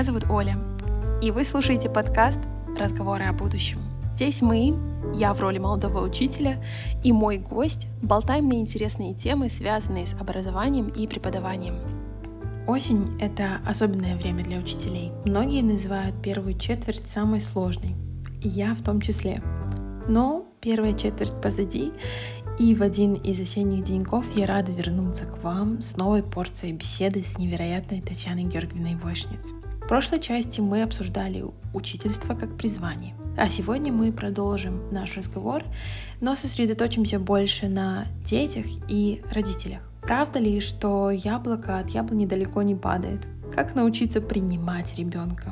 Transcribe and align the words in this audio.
Меня 0.00 0.06
зовут 0.06 0.30
Оля, 0.30 0.56
и 1.20 1.30
вы 1.30 1.44
слушаете 1.44 1.90
подкаст 1.90 2.38
«Разговоры 2.78 3.24
о 3.24 3.34
будущем». 3.34 3.80
Здесь 4.14 4.40
мы, 4.40 4.74
я 5.14 5.34
в 5.34 5.40
роли 5.40 5.58
молодого 5.58 6.02
учителя, 6.02 6.64
и 7.04 7.12
мой 7.12 7.36
гость 7.36 7.86
болтаем 8.00 8.48
на 8.48 8.54
интересные 8.54 9.12
темы, 9.12 9.50
связанные 9.50 10.06
с 10.06 10.14
образованием 10.14 10.86
и 10.86 11.06
преподаванием. 11.06 11.78
Осень— 12.66 13.14
это 13.20 13.60
особенное 13.66 14.16
время 14.16 14.42
для 14.42 14.60
учителей. 14.60 15.12
Многие 15.26 15.60
называют 15.60 16.14
первую 16.22 16.58
четверть 16.58 17.06
самой 17.06 17.42
сложной, 17.42 17.94
и 18.40 18.48
я 18.48 18.74
в 18.74 18.82
том 18.82 19.02
числе. 19.02 19.42
Но 20.08 20.46
первая 20.62 20.94
четверть 20.94 21.38
позади, 21.42 21.92
и 22.58 22.74
в 22.74 22.82
один 22.82 23.12
из 23.16 23.38
осенних 23.38 23.84
деньков 23.84 24.24
я 24.34 24.46
рада 24.46 24.72
вернуться 24.72 25.26
к 25.26 25.44
вам 25.44 25.82
с 25.82 25.98
новой 25.98 26.22
порцией 26.22 26.72
беседы 26.72 27.22
с 27.22 27.36
невероятной 27.36 28.00
Татьяной 28.00 28.44
Георгиевной 28.44 28.94
Вошниц. 28.94 29.52
Прошлой 29.90 30.20
части 30.20 30.60
мы 30.60 30.82
обсуждали 30.84 31.44
учительство 31.74 32.36
как 32.36 32.56
призвание. 32.56 33.16
А 33.36 33.48
сегодня 33.48 33.92
мы 33.92 34.12
продолжим 34.12 34.80
наш 34.92 35.16
разговор, 35.16 35.64
но 36.20 36.36
сосредоточимся 36.36 37.18
больше 37.18 37.66
на 37.66 38.06
детях 38.24 38.66
и 38.86 39.20
родителях. 39.32 39.80
Правда 40.00 40.38
ли, 40.38 40.60
что 40.60 41.10
яблоко 41.10 41.76
от 41.76 41.90
яблони 41.90 42.24
далеко 42.24 42.62
не 42.62 42.76
падает? 42.76 43.26
Как 43.52 43.74
научиться 43.74 44.20
принимать 44.20 44.94
ребенка? 44.94 45.50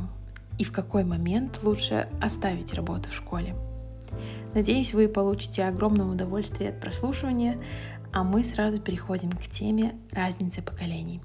И 0.57 0.63
в 0.63 0.71
какой 0.71 1.03
момент 1.03 1.59
лучше 1.65 2.07
оставить 2.21 2.75
работу 2.75 3.09
в 3.09 3.15
школе? 3.15 3.57
Надеюсь, 4.55 4.95
вы 4.95 5.09
получите 5.09 5.65
огромное 5.65 6.07
удовольствие 6.07 6.71
от 6.71 6.79
прослушивания, 6.79 7.59
а 8.13 8.23
мы 8.23 8.45
сразу 8.45 8.81
переходим 8.81 9.33
к 9.33 9.49
теме 9.49 9.97
разницы 10.13 10.63
поколений. 10.63 11.21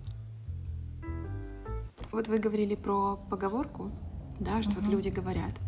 Вот 2.13 2.27
вы 2.27 2.37
говорили 2.37 2.75
про 2.75 3.17
поговорку, 3.29 3.91
да, 4.39 4.61
что 4.61 4.73
угу. 4.73 4.81
вот 4.81 4.89
люди 4.89 5.09
говорят. 5.09 5.59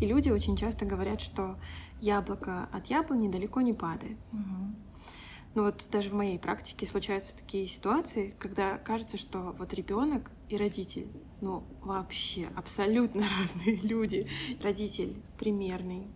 И 0.00 0.06
люди 0.06 0.30
очень 0.30 0.56
часто 0.56 0.86
говорят, 0.86 1.20
что 1.20 1.58
яблоко 2.00 2.68
от 2.72 2.86
яблони 2.86 3.28
далеко 3.28 3.60
не 3.60 3.74
падает. 3.74 4.16
Угу. 4.32 4.74
Но 5.54 5.62
вот 5.64 5.86
даже 5.90 6.08
в 6.08 6.14
моей 6.14 6.38
практике 6.38 6.86
случаются 6.86 7.36
такие 7.36 7.66
ситуации, 7.66 8.34
когда 8.38 8.78
кажется, 8.78 9.18
что 9.18 9.54
вот 9.58 9.74
ребенок 9.74 10.30
и 10.48 10.56
родитель, 10.56 11.08
ну 11.42 11.64
вообще 11.82 12.48
абсолютно 12.56 13.24
разные 13.40 13.76
люди. 13.76 14.26
Родитель 14.62 15.20
примерный, 15.38 16.06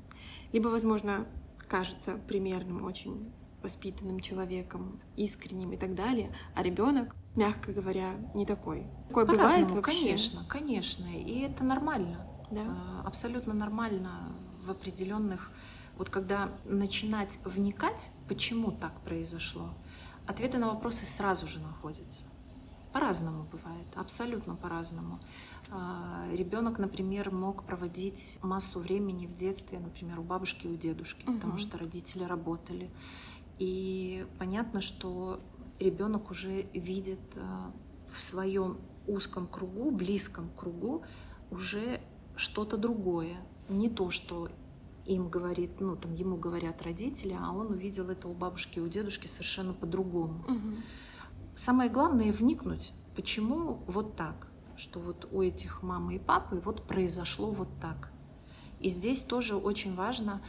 либо, 0.53 0.69
возможно, 0.69 1.27
кажется 1.69 2.19
примерным, 2.27 2.85
очень 2.85 3.31
воспитанным 3.65 4.21
человеком, 4.21 5.01
искренним 5.17 5.73
и 5.73 5.77
так 5.77 5.95
далее, 5.95 6.33
а 6.55 6.63
ребенок, 6.63 7.17
мягко 7.35 7.73
говоря, 7.73 8.13
не 8.35 8.47
такой. 8.47 8.87
Такое 9.09 9.27
бывает 9.27 9.71
вообще? 9.71 10.01
Конечно, 10.01 10.45
конечно, 10.49 11.07
и 11.07 11.41
это 11.41 11.65
нормально, 11.65 12.25
да? 12.53 12.63
А, 12.65 13.03
абсолютно 13.07 13.55
нормально 13.55 14.37
в 14.65 14.71
определенных 14.71 15.51
вот 15.97 16.11
когда 16.11 16.51
начинать 16.65 17.39
вникать, 17.45 18.11
почему 18.29 18.73
так 18.73 19.01
произошло, 19.03 19.75
ответы 20.27 20.59
на 20.59 20.69
вопросы 20.69 21.07
сразу 21.07 21.47
же 21.47 21.61
находятся. 21.61 22.25
По-разному 22.93 23.45
бывает, 23.51 23.87
абсолютно 23.97 24.55
по-разному. 24.55 25.21
А, 25.71 26.27
Ребенок, 26.33 26.79
например, 26.79 27.33
мог 27.33 27.65
проводить 27.65 28.39
массу 28.43 28.79
времени 28.79 29.27
в 29.27 29.35
детстве, 29.35 29.79
например, 29.81 30.21
у 30.21 30.23
бабушки, 30.23 30.67
у 30.67 30.77
дедушки, 30.77 31.25
угу. 31.25 31.35
потому 31.35 31.59
что 31.59 31.79
родители 31.79 32.25
работали. 32.25 32.91
И 33.59 34.27
понятно, 34.39 34.81
что 34.81 35.41
ребенок 35.79 36.31
уже 36.31 36.63
видит 36.73 37.21
а, 37.37 37.73
в 38.13 38.21
своем 38.21 38.79
узком 39.07 39.47
кругу, 39.47 39.91
близком 39.91 40.51
кругу 40.57 41.05
уже 41.51 42.01
что-то 42.37 42.77
другое, 42.77 43.37
не 43.69 43.89
то, 43.89 44.11
что 44.11 44.49
им 45.07 45.29
говорит, 45.29 45.81
ну 45.81 45.97
там 45.97 46.15
ему 46.15 46.37
говорят 46.37 46.83
родители, 46.83 47.37
а 47.39 47.53
он 47.53 47.71
увидел 47.71 48.09
это 48.09 48.27
у 48.29 48.33
бабушки, 48.33 48.81
у 48.81 48.89
дедушки 48.89 49.27
совершенно 49.27 49.75
по-другому. 49.75 50.41
Угу 50.49 50.83
самое 51.55 51.91
главное 51.91 52.33
вникнуть, 52.33 52.93
почему 53.17 53.83
вот 53.87 54.17
так, 54.17 54.49
что 54.77 55.01
вот 55.01 55.29
у 55.31 55.43
этих 55.43 55.83
мамы 55.83 56.17
и 56.17 56.19
папы 56.19 56.61
вот 56.65 56.87
произошло 56.87 57.51
вот 57.51 57.69
так. 57.81 58.11
И 58.81 58.89
здесь 58.89 59.23
тоже 59.23 59.57
очень 59.57 59.95
важно, 59.95 60.43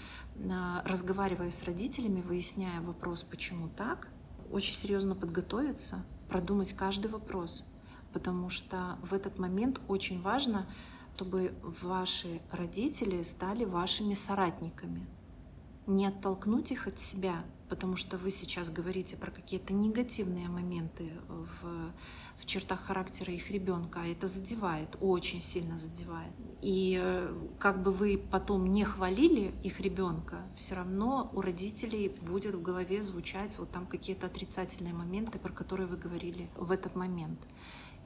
а, 0.49 0.81
разговаривая 0.85 1.51
с 1.51 1.63
родителями, 1.63 2.21
выясняя 2.21 2.81
вопрос, 2.81 3.23
почему 3.23 3.69
так, 3.69 4.09
очень 4.51 4.75
серьезно 4.75 5.15
подготовиться, 5.15 6.05
продумать 6.29 6.73
каждый 6.73 7.09
вопрос, 7.11 7.65
потому 8.13 8.49
что 8.49 8.97
в 9.01 9.13
этот 9.13 9.39
момент 9.39 9.79
очень 9.87 10.21
важно, 10.21 10.67
чтобы 11.15 11.53
ваши 11.81 12.41
родители 12.51 13.23
стали 13.23 13.63
вашими 13.63 14.13
соратниками. 14.13 15.07
Не 15.87 16.07
оттолкнуть 16.07 16.71
их 16.71 16.87
от 16.87 16.99
себя, 16.99 17.45
потому 17.69 17.95
что 17.95 18.17
вы 18.17 18.31
сейчас 18.31 18.69
говорите 18.69 19.17
про 19.17 19.31
какие-то 19.31 19.73
негативные 19.73 20.49
моменты 20.49 21.11
в, 21.27 21.91
в 22.37 22.45
чертах 22.45 22.81
характера 22.81 23.33
их 23.33 23.49
ребенка, 23.51 24.01
а 24.03 24.07
это 24.07 24.27
задевает, 24.27 24.95
очень 25.01 25.41
сильно 25.41 25.77
задевает. 25.77 26.31
И 26.61 26.99
э, 27.01 27.33
как 27.59 27.81
бы 27.81 27.91
вы 27.91 28.17
потом 28.17 28.71
не 28.71 28.83
хвалили 28.83 29.53
их 29.63 29.79
ребенка, 29.79 30.41
все 30.55 30.75
равно 30.75 31.29
у 31.33 31.41
родителей 31.41 32.09
будет 32.09 32.55
в 32.55 32.61
голове 32.61 33.01
звучать 33.01 33.57
вот 33.57 33.71
там 33.71 33.85
какие-то 33.85 34.27
отрицательные 34.27 34.93
моменты, 34.93 35.39
про 35.39 35.51
которые 35.51 35.87
вы 35.87 35.97
говорили 35.97 36.49
в 36.55 36.71
этот 36.71 36.95
момент. 36.95 37.39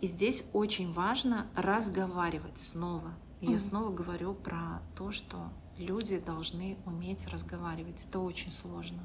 И 0.02 0.08
здесь 0.08 0.46
очень 0.53 0.94
важно 0.94 1.48
разговаривать 1.56 2.58
снова. 2.58 3.14
Я 3.42 3.59
снова 3.59 3.94
говорю 3.94 4.34
про 4.34 4.81
то, 4.98 5.12
что 5.12 5.52
люди 5.78 6.19
должны 6.19 6.78
уметь 6.86 7.25
разговаривать. 7.28 8.06
Это 8.08 8.19
очень 8.19 8.52
сложно. 8.52 9.00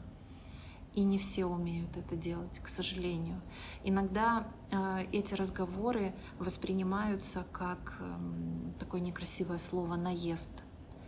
И 0.95 1.03
не 1.03 1.19
все 1.19 1.47
умеют 1.47 1.97
это 1.97 2.17
делать, 2.17 2.61
к 2.61 2.69
сожалению. 2.69 3.41
Иногда 3.83 4.47
э, 4.71 5.07
эти 5.13 5.35
разговоры 5.35 6.15
воспринимаются 6.39 7.45
как 7.53 7.97
э, 8.01 8.19
такое 8.79 9.01
некрасивое 9.01 9.59
слово 9.59 9.97
наезд. 9.97 10.53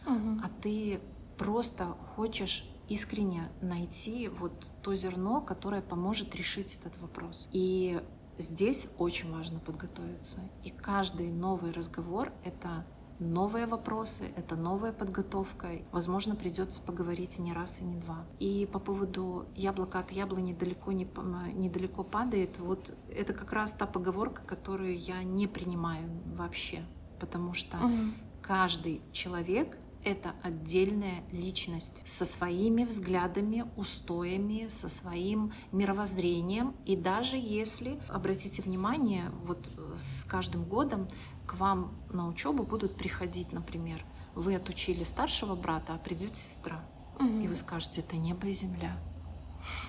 Угу. 0.07 0.41
А 0.43 0.51
ты 0.61 1.01
просто 1.39 1.97
хочешь 2.17 2.69
искренне 2.89 3.49
найти 3.61 4.29
вот 4.29 4.71
то 4.83 4.95
зерно, 4.95 5.41
которое 5.41 5.83
поможет 5.83 6.35
решить 6.35 6.79
этот 6.81 7.01
вопрос. 7.01 7.49
И 7.53 8.01
здесь 8.39 8.89
очень 8.99 9.33
важно 9.33 9.59
подготовиться. 9.59 10.39
И 10.65 10.71
каждый 10.71 11.31
новый 11.31 11.73
разговор— 11.73 12.33
это 12.45 12.85
новые 13.19 13.67
вопросы, 13.67 14.25
это 14.37 14.57
новая 14.57 14.93
подготовка. 14.93 15.69
Возможно, 15.93 16.37
придется 16.37 16.81
поговорить 16.81 17.39
не 17.39 17.53
раз 17.53 17.81
и 17.81 17.85
не 17.85 17.97
два. 17.97 18.25
И 18.39 18.69
по 18.71 18.79
поводу 18.79 19.47
яблока 19.55 20.01
от 20.01 20.13
яблони 20.13 20.53
далеко 20.53 20.93
не, 20.93 21.09
недалеко 21.55 22.03
падает, 22.03 22.59
вот 22.59 22.95
это 23.11 23.33
как 23.33 23.53
раз 23.53 23.73
та 23.73 23.87
поговорка, 23.87 24.43
которую 24.43 24.97
я 24.97 25.23
не 25.23 25.47
принимаю 25.47 26.09
вообще, 26.37 26.85
потому 27.21 27.55
что 27.55 27.77
угу. 27.79 28.13
каждый 28.43 29.03
человек 29.13 29.79
это 30.07 30.35
отдельная 30.45 31.25
личность 31.33 32.01
со 32.05 32.25
своими 32.25 32.85
взглядами, 32.85 33.65
устоями, 33.77 34.69
со 34.69 34.89
своим 34.89 35.53
мировоззрением. 35.73 36.77
И 36.85 36.95
даже 36.95 37.37
если, 37.37 37.99
обратите 38.09 38.63
внимание, 38.63 39.33
вот 39.43 39.73
с 39.97 40.23
каждым 40.23 40.63
годом 40.63 41.09
к 41.47 41.55
вам 41.55 41.95
на 42.11 42.29
учебу 42.29 42.65
будут 42.65 42.97
приходить, 42.97 43.53
например, 43.53 44.05
вы 44.35 44.55
отучили 44.55 45.05
старшего 45.05 45.55
брата, 45.55 45.95
а 45.95 45.99
придет 45.99 46.37
сестра. 46.37 46.85
Угу. 47.19 47.41
И 47.41 47.49
вы 47.49 47.57
скажете, 47.57 48.01
это 48.01 48.17
небо 48.17 48.47
и 48.49 48.53
земля. 48.53 48.99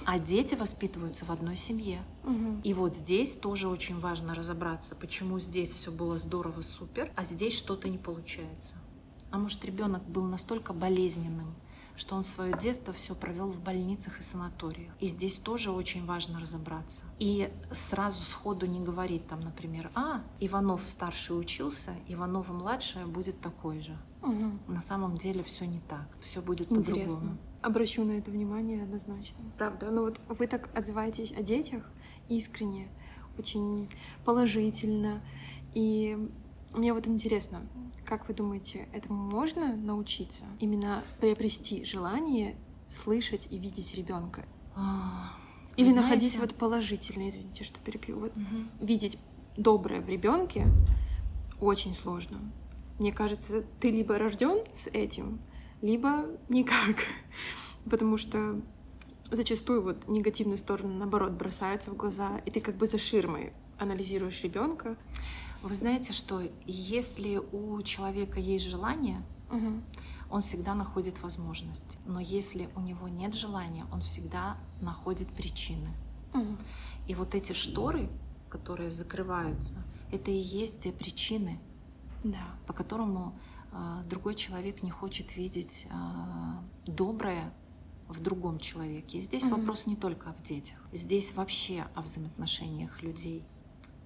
А 0.05 0.17
дети 0.17 0.55
воспитываются 0.55 1.25
в 1.25 1.31
одной 1.31 1.55
семье. 1.55 2.01
Угу. 2.23 2.61
И 2.63 2.73
вот 2.73 2.95
здесь 2.95 3.35
тоже 3.35 3.67
очень 3.67 3.99
важно 3.99 4.33
разобраться, 4.33 4.95
почему 4.95 5.39
здесь 5.39 5.73
все 5.73 5.91
было 5.91 6.17
здорово, 6.17 6.61
супер, 6.61 7.11
а 7.15 7.23
здесь 7.23 7.53
что-то 7.53 7.89
не 7.89 7.97
получается. 7.97 8.77
А 9.29 9.37
может, 9.37 9.63
ребенок 9.65 10.07
был 10.07 10.23
настолько 10.23 10.73
болезненным, 10.73 11.55
что 11.97 12.15
он 12.15 12.23
свое 12.23 12.55
детство 12.57 12.94
все 12.94 13.15
провел 13.15 13.47
в 13.47 13.59
больницах 13.59 14.19
и 14.19 14.23
санаториях. 14.23 14.94
И 14.99 15.07
здесь 15.07 15.39
тоже 15.39 15.71
очень 15.71 16.05
важно 16.05 16.39
разобраться. 16.39 17.03
И 17.19 17.51
сразу 17.71 18.21
сходу 18.21 18.65
не 18.67 18.79
говорить 18.79 19.27
там, 19.27 19.41
например, 19.41 19.91
а, 19.95 20.21
Иванов 20.39 20.83
старший 20.88 21.38
учился, 21.38 21.95
Иванова 22.07 22.53
младшая 22.53 23.07
будет 23.07 23.41
такой 23.41 23.81
же. 23.81 23.97
Угу. 24.21 24.73
На 24.73 24.79
самом 24.79 25.17
деле 25.17 25.44
все 25.44 25.65
не 25.65 25.79
так, 25.79 26.07
все 26.21 26.41
будет 26.41 26.69
по-другому. 26.69 27.38
Обращу 27.61 28.03
на 28.05 28.11
это 28.11 28.29
внимание 28.29 28.83
однозначно. 28.83 29.39
Правда. 29.57 29.89
Ну 29.89 30.03
вот 30.03 30.21
вы 30.29 30.47
так 30.47 30.69
отзываетесь 30.77 31.31
о 31.31 31.41
детях 31.41 31.83
искренне, 32.29 32.88
очень 33.38 33.89
положительно. 34.23 35.21
И 35.73 36.29
мне 36.73 36.93
вот 36.93 37.07
интересно, 37.07 37.61
как 38.05 38.27
вы 38.27 38.33
думаете, 38.33 38.87
этому 38.93 39.21
можно 39.29 39.75
научиться? 39.75 40.45
Именно 40.59 41.03
приобрести 41.19 41.85
желание 41.85 42.55
слышать 42.89 43.47
и 43.49 43.57
видеть 43.57 43.95
ребенка? 43.95 44.45
А, 44.75 45.33
Или 45.75 45.89
знаете... 45.89 46.09
находить 46.09 46.37
вот 46.37 46.55
положительное, 46.55 47.29
извините, 47.29 47.63
что 47.63 47.79
перепью, 47.79 48.19
вот 48.19 48.35
угу. 48.35 48.85
видеть 48.85 49.17
доброе 49.57 50.01
в 50.01 50.09
ребенке, 50.09 50.67
очень 51.59 51.95
сложно. 51.95 52.37
Мне 52.99 53.11
кажется, 53.11 53.63
ты 53.79 53.91
либо 53.91 54.17
рожден 54.17 54.63
с 54.73 54.87
этим, 54.87 55.39
либо 55.81 56.25
никак. 56.49 56.97
Потому 57.89 58.17
что 58.17 58.61
зачастую 59.31 59.81
вот 59.83 60.07
негативные 60.07 60.57
стороны, 60.57 60.93
наоборот, 60.93 61.31
бросаются 61.31 61.91
в 61.91 61.95
глаза, 61.95 62.39
и 62.45 62.51
ты 62.51 62.59
как 62.59 62.75
бы 62.75 62.87
за 62.87 62.97
ширмой 62.97 63.53
анализируешь 63.77 64.41
ребенка. 64.43 64.97
Вы 65.62 65.75
знаете, 65.75 66.13
что 66.13 66.42
если 66.65 67.42
у 67.51 67.81
человека 67.81 68.39
есть 68.39 68.65
желание, 68.65 69.24
угу. 69.50 69.81
он 70.30 70.42
всегда 70.42 70.75
находит 70.75 71.21
возможность. 71.21 71.98
Но 72.06 72.19
если 72.19 72.69
у 72.75 72.81
него 72.81 73.07
нет 73.07 73.33
желания, 73.33 73.86
он 73.92 74.01
всегда 74.01 74.57
находит 74.81 75.27
причины. 75.30 75.89
Угу. 76.33 76.57
И 77.07 77.15
вот 77.15 77.36
эти 77.36 77.54
шторы, 77.54 78.09
которые 78.50 78.92
закрываются, 78.92 79.75
это 80.12 80.31
и 80.31 80.38
есть 80.38 80.81
те 80.81 80.92
причины, 80.92 81.59
да. 82.24 82.44
по 82.65 82.74
которому 82.74 83.38
э, 83.71 84.04
другой 84.09 84.36
человек 84.36 84.83
не 84.83 84.89
хочет 84.89 85.36
видеть 85.36 85.88
э, 85.89 86.89
доброе 86.89 87.54
в 88.07 88.21
другом 88.21 88.59
человеке. 88.59 89.18
И 89.18 89.21
здесь 89.21 89.48
mm 89.48 89.57
вопрос 89.57 89.86
не 89.86 89.95
только 89.95 90.33
в 90.33 90.42
детях, 90.42 90.80
здесь 90.94 91.33
вообще 91.33 91.86
о 91.94 92.01
взаимоотношениях 92.01 93.01
людей. 93.01 93.45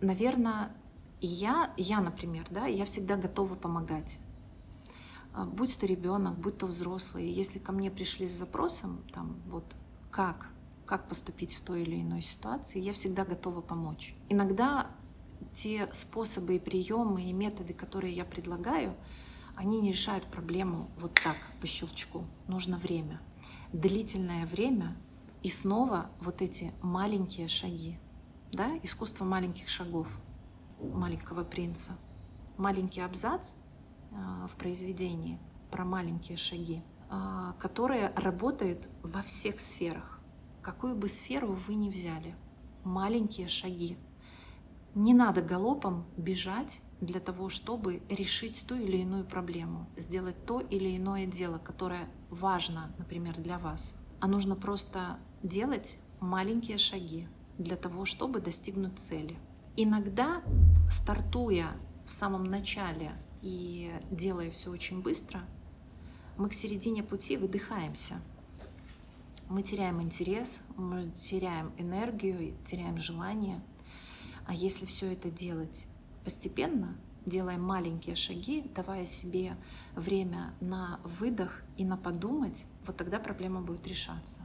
Наверное, 0.01 0.71
я, 1.27 1.73
я, 1.77 2.01
например, 2.01 2.47
да, 2.49 2.65
я 2.65 2.85
всегда 2.85 3.15
готова 3.15 3.55
помогать. 3.55 4.19
А, 5.33 5.45
будь 5.45 5.77
то 5.77 5.85
ребенок, 5.85 6.37
будь 6.37 6.57
то 6.57 6.65
взрослый, 6.65 7.31
если 7.31 7.59
ко 7.59 7.71
мне 7.71 7.89
пришли 7.91 8.27
с 8.27 8.33
запросом, 8.33 9.03
там, 9.13 9.41
вот, 9.47 9.75
как, 10.09 10.49
как 10.85 11.07
поступить 11.07 11.55
в 11.55 11.61
той 11.61 11.83
или 11.83 12.01
иной 12.01 12.21
ситуации, 12.21 12.79
я 12.79 12.93
всегда 12.93 13.23
готова 13.23 13.61
помочь. 13.61 14.15
Иногда 14.29 14.91
те 15.53 15.89
способы 15.93 16.55
и 16.55 16.59
приемы 16.59 17.23
и 17.23 17.33
методы, 17.33 17.73
которые 17.73 18.13
я 18.13 18.25
предлагаю, 18.25 18.95
они 19.55 19.79
не 19.79 19.91
решают 19.91 20.25
проблему 20.25 20.89
вот 20.97 21.13
так, 21.23 21.37
по 21.59 21.67
щелчку. 21.67 22.25
Нужно 22.47 22.77
время 22.77 23.21
длительное 23.73 24.45
время 24.45 24.95
и 25.43 25.49
снова 25.49 26.09
вот 26.19 26.41
эти 26.41 26.73
маленькие 26.81 27.47
шаги, 27.47 27.97
да, 28.51 28.77
искусство 28.83 29.25
маленьких 29.25 29.69
шагов 29.69 30.07
маленького 30.81 31.43
принца, 31.43 31.97
маленький 32.57 33.01
абзац 33.01 33.53
э, 34.11 34.47
в 34.47 34.55
произведении 34.55 35.39
про 35.69 35.85
маленькие 35.85 36.37
шаги, 36.37 36.83
э, 37.09 37.53
которое 37.59 38.13
работает 38.15 38.89
во 39.03 39.21
всех 39.21 39.59
сферах. 39.59 40.19
Какую 40.61 40.95
бы 40.95 41.07
сферу 41.07 41.53
вы 41.53 41.75
ни 41.75 41.89
взяли, 41.89 42.35
маленькие 42.83 43.47
шаги. 43.47 43.97
Не 44.93 45.13
надо 45.13 45.41
галопом 45.41 46.05
бежать 46.17 46.81
для 46.99 47.19
того, 47.19 47.49
чтобы 47.49 48.03
решить 48.09 48.65
ту 48.67 48.75
или 48.75 48.97
иную 48.97 49.25
проблему, 49.25 49.89
сделать 49.97 50.45
то 50.45 50.59
или 50.59 50.97
иное 50.97 51.25
дело, 51.25 51.57
которое 51.57 52.09
важно, 52.29 52.93
например, 52.97 53.39
для 53.39 53.57
вас. 53.57 53.95
А 54.19 54.27
нужно 54.27 54.55
просто 54.55 55.17
делать 55.41 55.97
маленькие 56.19 56.77
шаги 56.77 57.27
для 57.57 57.75
того, 57.75 58.05
чтобы 58.05 58.39
достигнуть 58.39 58.99
цели. 58.99 59.37
Иногда, 59.77 60.41
стартуя 60.89 61.71
в 62.05 62.11
самом 62.11 62.43
начале 62.43 63.13
и 63.41 63.91
делая 64.11 64.51
все 64.51 64.69
очень 64.69 65.01
быстро, 65.01 65.41
мы 66.37 66.49
к 66.49 66.53
середине 66.53 67.03
пути 67.03 67.37
выдыхаемся. 67.37 68.15
Мы 69.47 69.63
теряем 69.63 70.01
интерес, 70.01 70.61
мы 70.75 71.09
теряем 71.11 71.71
энергию, 71.77 72.53
теряем 72.65 72.97
желание. 72.97 73.61
А 74.45 74.53
если 74.53 74.85
все 74.85 75.11
это 75.13 75.29
делать 75.29 75.87
постепенно, 76.23 76.95
делаем 77.25 77.61
маленькие 77.61 78.15
шаги, 78.15 78.69
давая 78.75 79.05
себе 79.05 79.55
время 79.95 80.53
на 80.59 80.99
выдох 81.03 81.61
и 81.77 81.85
на 81.85 81.95
подумать, 81.95 82.65
вот 82.85 82.97
тогда 82.97 83.19
проблема 83.19 83.61
будет 83.61 83.85
решаться. 83.87 84.41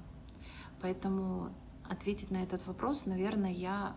Поэтому 0.81 1.50
ответить 1.88 2.31
на 2.31 2.43
этот 2.43 2.67
вопрос, 2.67 3.06
наверное, 3.06 3.52
я 3.52 3.96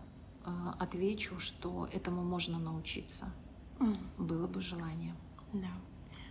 отвечу, 0.78 1.38
что 1.38 1.88
этому 1.92 2.22
можно 2.22 2.58
научиться. 2.58 3.32
Mm. 3.78 3.96
Было 4.18 4.46
бы 4.46 4.60
желание. 4.60 5.14
Да. 5.52 5.68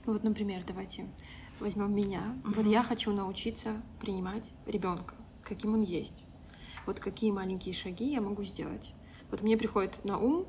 Ну 0.06 0.14
вот, 0.14 0.24
например, 0.24 0.64
давайте 0.66 1.10
возьмем 1.60 1.94
меня. 1.94 2.22
Mm-hmm. 2.22 2.54
Вот 2.56 2.66
я 2.66 2.84
хочу 2.84 3.12
научиться 3.12 3.82
принимать 4.00 4.52
ребенка, 4.66 5.16
каким 5.44 5.74
он 5.74 5.82
есть. 5.82 6.26
Вот 6.86 7.00
какие 7.00 7.32
маленькие 7.32 7.74
шаги 7.74 8.12
я 8.12 8.22
могу 8.22 8.44
сделать. 8.44 8.94
Вот 9.30 9.42
мне 9.42 9.58
приходит 9.58 10.04
на 10.06 10.18
ум 10.18 10.48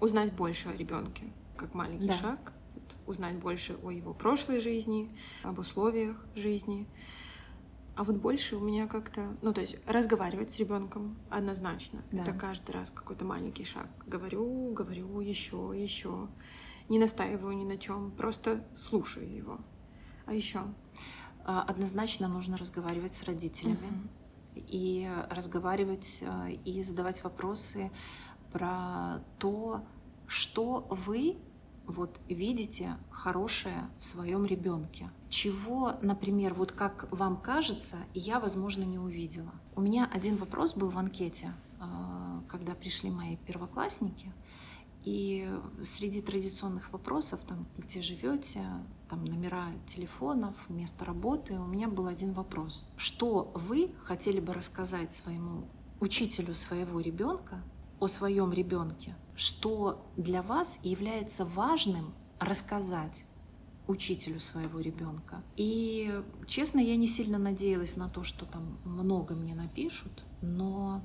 узнать 0.00 0.34
больше 0.34 0.68
о 0.68 0.76
ребенке, 0.76 1.32
как 1.56 1.74
маленький 1.74 2.08
да. 2.08 2.14
шаг, 2.14 2.52
узнать 3.06 3.36
больше 3.38 3.78
о 3.82 3.90
его 3.90 4.12
прошлой 4.12 4.60
жизни, 4.60 5.10
об 5.42 5.58
условиях 5.58 6.22
жизни. 6.34 6.86
А 7.98 8.04
вот 8.04 8.14
больше 8.14 8.54
у 8.54 8.60
меня 8.60 8.86
как-то, 8.86 9.36
ну 9.42 9.52
то 9.52 9.60
есть 9.60 9.76
разговаривать 9.84 10.52
с 10.52 10.58
ребенком 10.60 11.18
однозначно. 11.30 12.04
Да. 12.12 12.22
Это 12.22 12.32
каждый 12.32 12.70
раз 12.70 12.90
какой-то 12.90 13.24
маленький 13.24 13.64
шаг. 13.64 13.88
Говорю, 14.06 14.72
говорю 14.72 15.18
еще, 15.18 15.72
еще. 15.74 16.28
Не 16.88 17.00
настаиваю 17.00 17.56
ни 17.56 17.64
на 17.64 17.76
чем, 17.76 18.12
просто 18.12 18.64
слушаю 18.72 19.28
его. 19.28 19.58
А 20.26 20.32
еще? 20.32 20.60
А, 21.44 21.62
однозначно 21.62 22.28
нужно 22.28 22.56
разговаривать 22.56 23.14
с 23.14 23.24
родителями. 23.24 23.88
Угу. 23.88 24.64
И 24.68 25.10
разговаривать 25.28 26.22
а, 26.24 26.50
и 26.50 26.82
задавать 26.84 27.24
вопросы 27.24 27.90
про 28.52 29.24
то, 29.40 29.84
что 30.28 30.86
вы 30.88 31.36
вот 31.88 32.20
видите 32.28 32.96
хорошее 33.10 33.88
в 33.98 34.04
своем 34.04 34.44
ребенке. 34.44 35.10
Чего, 35.28 35.94
например, 36.02 36.54
вот 36.54 36.72
как 36.72 37.08
вам 37.10 37.36
кажется, 37.36 37.96
я, 38.14 38.38
возможно, 38.40 38.84
не 38.84 38.98
увидела. 38.98 39.52
У 39.74 39.80
меня 39.80 40.08
один 40.12 40.36
вопрос 40.36 40.74
был 40.74 40.90
в 40.90 40.98
анкете, 40.98 41.52
а, 41.80 42.42
когда 42.48 42.74
пришли 42.74 43.10
мои 43.10 43.36
первоклассники, 43.36 44.32
и 45.04 45.48
среди 45.82 46.20
традиционных 46.20 46.92
вопросов, 46.92 47.40
там, 47.46 47.66
где 47.78 48.02
живете, 48.02 48.62
там 49.08 49.24
номера 49.24 49.68
телефонов, 49.86 50.54
место 50.68 51.04
работы, 51.04 51.58
у 51.58 51.66
меня 51.66 51.88
был 51.88 52.06
один 52.06 52.32
вопрос. 52.32 52.90
Что 52.96 53.50
вы 53.54 53.94
хотели 54.04 54.40
бы 54.40 54.52
рассказать 54.52 55.12
своему 55.12 55.68
учителю 56.00 56.54
своего 56.54 57.00
ребенка 57.00 57.62
о 58.00 58.06
своем 58.06 58.52
ребенке, 58.52 59.16
что 59.38 60.04
для 60.16 60.42
вас 60.42 60.80
является 60.82 61.44
важным 61.44 62.12
рассказать 62.40 63.24
учителю 63.86 64.40
своего 64.40 64.80
ребенка. 64.80 65.44
И, 65.56 66.22
честно, 66.48 66.80
я 66.80 66.96
не 66.96 67.06
сильно 67.06 67.38
надеялась 67.38 67.96
на 67.96 68.08
то, 68.08 68.24
что 68.24 68.46
там 68.46 68.80
много 68.84 69.36
мне 69.36 69.54
напишут, 69.54 70.24
но 70.42 71.02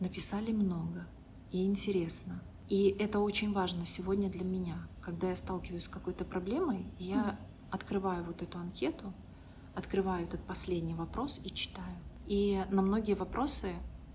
написали 0.00 0.50
много 0.50 1.06
и 1.52 1.66
интересно. 1.66 2.42
И 2.70 2.96
это 2.98 3.20
очень 3.20 3.52
важно 3.52 3.84
сегодня 3.84 4.30
для 4.30 4.46
меня. 4.46 4.88
Когда 5.02 5.28
я 5.28 5.36
сталкиваюсь 5.36 5.84
с 5.84 5.88
какой-то 5.88 6.24
проблемой, 6.24 6.86
я 6.98 7.38
открываю 7.70 8.24
вот 8.24 8.40
эту 8.40 8.56
анкету, 8.58 9.12
открываю 9.74 10.24
этот 10.24 10.42
последний 10.44 10.94
вопрос 10.94 11.38
и 11.44 11.50
читаю. 11.50 11.98
И 12.26 12.64
на 12.70 12.80
многие 12.80 13.14
вопросы 13.14 13.74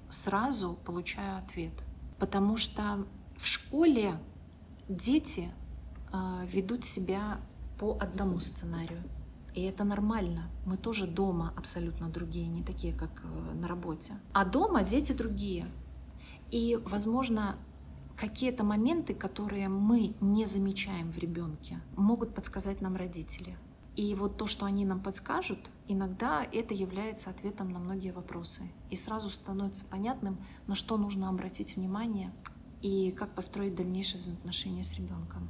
сразу 0.09 0.75
получаю 0.83 1.37
ответ— 1.37 1.73
потому 2.23 2.55
что 2.55 3.05
в 3.37 3.45
школе 3.45 4.19
дети 4.89 5.51
э, 6.11 6.45
ведут 6.47 6.85
себя 6.85 7.39
по 7.79 7.97
одному 7.99 8.39
сценарию. 8.39 9.01
И 9.53 9.61
это 9.61 9.83
нормально. 9.83 10.49
Мы 10.65 10.77
тоже 10.77 11.05
дома 11.05 11.53
абсолютно 11.55 12.09
другие, 12.09 12.47
не 12.47 12.63
такие, 12.63 12.93
как 12.93 13.23
э, 13.23 13.53
на 13.53 13.67
работе. 13.67 14.13
А 14.33 14.45
дома 14.45 14.83
дети 14.83 15.11
другие. 15.11 15.67
И, 16.49 16.79
возможно, 16.85 17.57
какие-то 18.15 18.63
моменты, 18.63 19.13
которые 19.13 19.69
мы 19.69 20.15
не 20.21 20.45
замечаем 20.45 21.11
в 21.11 21.17
ребенке, 21.17 21.81
могут 21.95 22.33
подсказать 22.33 22.81
нам 22.81 22.95
родители. 22.95 23.57
И 23.95 24.15
вот 24.15 24.37
то, 24.37 24.47
что 24.47 24.65
они 24.65 24.85
нам 24.85 24.99
подскажут, 24.99 25.59
иногда 25.87 26.43
это 26.43 26.73
является 26.73 27.29
ответом 27.29 27.71
на 27.71 27.79
многие 27.79 28.11
вопросы. 28.11 28.63
И 28.89 28.95
сразу 28.95 29.29
становится 29.29 29.85
понятным, 29.85 30.39
на 30.65 30.73
что 30.73 30.97
нужно 30.97 31.29
обратить 31.29 31.75
внимание 31.75 32.33
и 32.83 33.11
как 33.11 33.33
построить 33.33 33.75
дальнейшие 33.75 34.19
взаимоотношения 34.19 34.83
с 34.83 34.93
ребенком. 34.93 35.49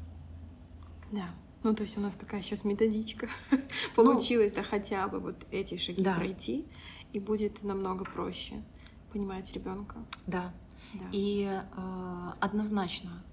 Да. 1.11 1.31
Ну, 1.63 1.73
то 1.73 1.83
есть 1.83 1.97
у 1.97 2.01
нас 2.01 2.15
такая 2.15 2.41
сейчас 2.41 2.63
методичка 2.63 3.27
получилась, 3.95 4.51
ну, 4.55 4.61
да, 4.61 4.63
хотя 4.63 5.07
бы 5.07 5.19
вот 5.19 5.47
эти 5.51 5.77
шаги 5.77 6.03
да. 6.03 6.15
пройти, 6.15 6.65
и 7.11 7.19
будет 7.19 7.63
намного 7.63 8.05
проще 8.05 8.63
понимать 9.11 9.51
ребенка. 9.53 9.97
Да. 10.27 10.53
да. 10.93 11.05
И 11.11 11.49
э, 11.49 12.31
однозначно 12.39 13.23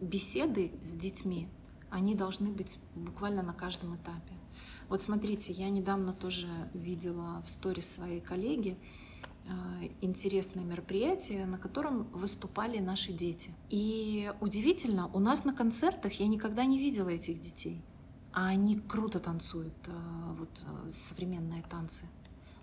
беседы 0.00 0.72
с 0.82 0.94
детьми, 0.94 1.48
они 1.90 2.14
должны 2.14 2.50
быть 2.50 2.78
буквально 2.94 3.42
на 3.42 3.54
каждом 3.54 3.96
этапе. 3.96 4.34
Вот 4.88 5.02
смотрите, 5.02 5.52
я 5.52 5.68
недавно 5.68 6.12
тоже 6.12 6.48
видела 6.74 7.42
в 7.44 7.50
сторис 7.50 7.90
своей 7.90 8.20
коллеги, 8.20 8.76
э, 8.76 9.11
интересное 10.00 10.64
мероприятие, 10.64 11.46
на 11.46 11.58
котором 11.58 12.04
выступали 12.12 12.78
наши 12.78 13.12
дети. 13.12 13.50
И 13.68 14.32
удивительно, 14.40 15.08
у 15.12 15.18
нас 15.18 15.44
на 15.44 15.52
концертах 15.52 16.14
я 16.14 16.26
никогда 16.26 16.64
не 16.64 16.78
видела 16.78 17.08
этих 17.08 17.40
детей. 17.40 17.82
А 18.32 18.46
они 18.46 18.78
круто 18.78 19.20
танцуют, 19.20 19.74
э, 19.88 19.92
вот 20.38 20.64
современные 20.88 21.62
танцы. 21.62 22.06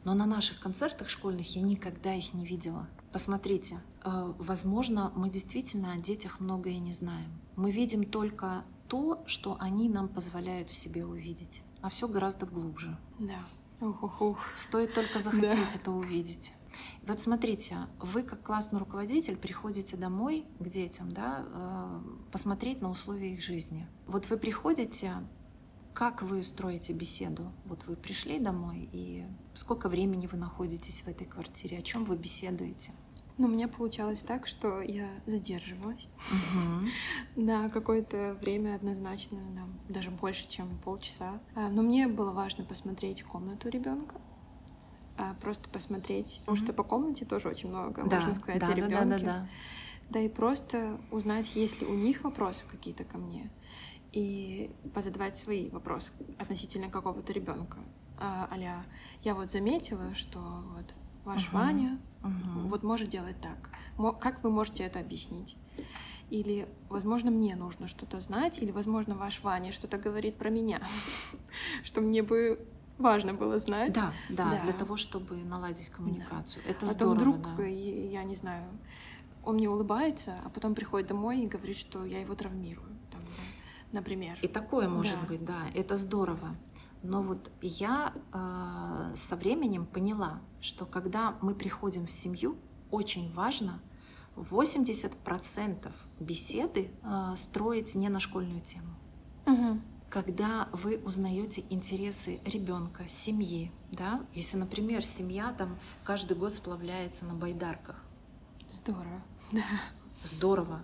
Но 0.03 0.13
на 0.15 0.25
наших 0.25 0.59
концертах 0.59 1.09
школьных 1.09 1.55
я 1.55 1.61
никогда 1.61 2.13
их 2.13 2.33
не 2.33 2.45
видела. 2.45 2.87
Посмотрите, 3.11 3.81
возможно, 4.03 5.11
мы 5.15 5.29
действительно 5.29 5.93
о 5.93 5.97
детях 5.97 6.39
многое 6.39 6.77
не 6.79 6.93
знаем. 6.93 7.29
Мы 7.55 7.71
видим 7.71 8.05
только 8.05 8.63
то, 8.87 9.23
что 9.27 9.57
они 9.59 9.89
нам 9.89 10.07
позволяют 10.07 10.69
в 10.69 10.75
себе 10.75 11.05
увидеть, 11.05 11.61
а 11.81 11.89
все 11.89 12.07
гораздо 12.07 12.45
глубже. 12.45 12.97
Да. 13.19 13.39
Ух, 13.81 14.03
ух, 14.03 14.21
ух. 14.21 14.39
Стоит 14.55 14.93
только 14.93 15.19
захотеть 15.19 15.69
да. 15.73 15.75
это 15.75 15.91
увидеть. 15.91 16.53
Вот 17.03 17.19
смотрите, 17.19 17.77
вы 17.99 18.23
как 18.23 18.43
классный 18.43 18.79
руководитель 18.79 19.37
приходите 19.37 19.97
домой 19.97 20.45
к 20.59 20.67
детям, 20.67 21.11
да, 21.11 21.45
э, 21.45 22.01
посмотреть 22.31 22.81
на 22.81 22.89
условия 22.89 23.33
их 23.33 23.41
жизни. 23.41 23.87
Вот 24.07 24.29
вы 24.29 24.37
приходите, 24.37 25.13
как 25.93 26.21
вы 26.21 26.43
строите 26.43 26.93
беседу? 26.93 27.51
Вот 27.65 27.85
вы 27.87 27.95
пришли 27.95 28.39
домой, 28.39 28.89
и 28.91 29.25
сколько 29.53 29.89
времени 29.89 30.27
вы 30.27 30.37
находитесь 30.37 31.01
в 31.01 31.07
этой 31.07 31.25
квартире, 31.25 31.79
о 31.79 31.81
чем 31.81 32.05
вы 32.05 32.15
беседуете? 32.15 32.91
Ну, 33.39 33.47
у 33.47 33.49
меня 33.49 33.69
получалось 33.69 34.19
так, 34.19 34.47
что 34.47 34.81
я 34.81 35.07
задерживалась 35.25 36.09
угу. 36.29 36.89
на 37.41 37.69
какое-то 37.69 38.37
время 38.41 38.75
однозначно, 38.75 39.39
на, 39.39 39.67
даже 39.87 40.11
больше, 40.11 40.47
чем 40.49 40.77
полчаса. 40.79 41.39
А, 41.55 41.69
но 41.69 41.81
мне 41.81 42.09
было 42.09 42.31
важно 42.31 42.65
посмотреть 42.65 43.23
комнату 43.23 43.69
ребенка, 43.69 44.15
просто 45.41 45.69
посмотреть, 45.69 46.39
потому 46.41 46.57
что 46.57 46.73
по 46.73 46.83
комнате 46.83 47.25
тоже 47.25 47.49
очень 47.49 47.69
много, 47.69 48.03
да, 48.03 48.17
можно 48.17 48.33
сказать, 48.33 48.61
да, 48.61 48.67
о 48.67 48.73
ребенке. 48.73 48.95
Да, 48.95 49.05
да, 49.05 49.17
да, 49.17 49.25
да. 49.25 49.47
Да 50.09 50.19
и 50.19 50.29
просто 50.29 50.99
узнать, 51.11 51.55
есть 51.55 51.81
ли 51.81 51.87
у 51.87 51.93
них 51.93 52.23
вопросы 52.23 52.63
какие-то 52.69 53.03
ко 53.03 53.17
мне, 53.17 53.51
и 54.11 54.71
позадавать 54.93 55.37
свои 55.37 55.69
вопросы 55.69 56.13
относительно 56.39 56.89
какого-то 56.89 57.31
ребенка. 57.31 57.77
А, 58.17 58.49
аля, 58.51 58.85
я 59.23 59.35
вот 59.35 59.51
заметила, 59.51 60.15
что 60.15 60.39
вот 60.75 60.93
ваш 61.25 61.47
угу. 61.47 61.57
Ваня 61.57 61.99
угу. 62.23 62.67
вот 62.67 62.83
может 62.83 63.09
делать 63.09 63.39
так. 63.39 63.69
Как 64.19 64.43
вы 64.43 64.49
можете 64.49 64.83
это 64.83 64.99
объяснить? 64.99 65.55
Или, 66.29 66.67
возможно, 66.89 67.31
мне 67.31 67.55
нужно 67.55 67.87
что-то 67.87 68.19
знать, 68.19 68.59
или, 68.59 68.71
возможно, 68.71 69.15
ваш 69.15 69.41
Ваня 69.41 69.71
что-то 69.71 69.97
говорит 69.97 70.35
про 70.35 70.49
меня, 70.49 70.81
что 71.83 72.01
мне 72.01 72.21
бы 72.21 72.67
важно 72.99 73.33
было 73.33 73.57
знать. 73.57 73.93
Да, 73.93 74.13
да, 74.29 74.51
да, 74.51 74.63
для 74.63 74.73
того, 74.73 74.97
чтобы 74.97 75.37
наладить 75.37 75.89
коммуникацию. 75.89 76.61
Да. 76.65 76.71
Это 76.71 76.85
а 76.85 76.89
здорово. 76.89 77.15
А 77.15 77.17
то 77.17 77.31
вдруг, 77.31 77.57
да. 77.57 77.63
я 77.65 78.23
не 78.23 78.35
знаю, 78.35 78.65
он 79.43 79.55
мне 79.55 79.69
улыбается, 79.69 80.35
а 80.45 80.49
потом 80.49 80.75
приходит 80.75 81.07
домой 81.07 81.41
и 81.41 81.47
говорит, 81.47 81.77
что 81.77 82.05
я 82.05 82.21
его 82.21 82.35
травмирую, 82.35 82.89
там, 83.11 83.21
например. 83.91 84.37
И 84.41 84.47
такое 84.47 84.87
может 84.87 85.19
да. 85.21 85.27
быть, 85.27 85.43
да, 85.45 85.61
это 85.73 85.95
здорово. 85.95 86.55
Но 87.01 87.21
вот 87.21 87.49
я 87.61 88.13
э, 88.33 89.15
со 89.15 89.35
временем 89.37 89.85
поняла, 89.85 90.41
что 90.59 90.85
когда 90.85 91.37
мы 91.41 91.55
приходим 91.55 92.05
в 92.05 92.11
семью, 92.11 92.57
очень 92.91 93.31
важно 93.31 93.79
80% 94.35 95.91
беседы 96.19 96.91
э, 97.01 97.33
строить 97.35 97.95
не 97.95 98.09
на 98.09 98.19
школьную 98.19 98.61
тему. 98.61 98.95
Угу. 99.45 99.79
Когда 100.09 100.69
вы 100.71 100.97
узнаете 100.97 101.63
интересы 101.69 102.39
ребенка, 102.43 103.07
семьи, 103.07 103.71
да, 103.91 104.25
если, 104.33 104.57
например, 104.57 105.05
семья 105.05 105.53
там 105.53 105.77
каждый 106.03 106.35
год 106.35 106.55
сплавляется 106.55 107.25
на 107.25 107.35
байдарках. 107.35 108.03
Здорово. 108.71 109.21
Да. 109.51 109.63
Здорово. 110.23 110.81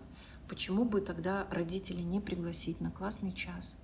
Почему 0.47 0.85
бы 0.85 1.01
тогда 1.01 1.47
родители 1.49 2.03
не 2.03 2.19
пригласить 2.19 2.79
на 2.81 2.91
классный 2.91 3.33
час? 3.33 3.75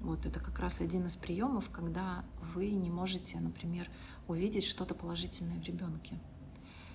Вот 0.00 0.26
это 0.26 0.38
как 0.38 0.60
раз 0.60 0.80
один 0.80 1.06
из 1.06 1.16
приемов, 1.16 1.70
когда 1.70 2.24
вы 2.54 2.70
не 2.70 2.90
можете, 2.90 3.40
например, 3.40 3.90
увидеть 4.28 4.64
что-то 4.64 4.94
положительное 4.94 5.58
в 5.58 5.64
ребенке. 5.64 6.20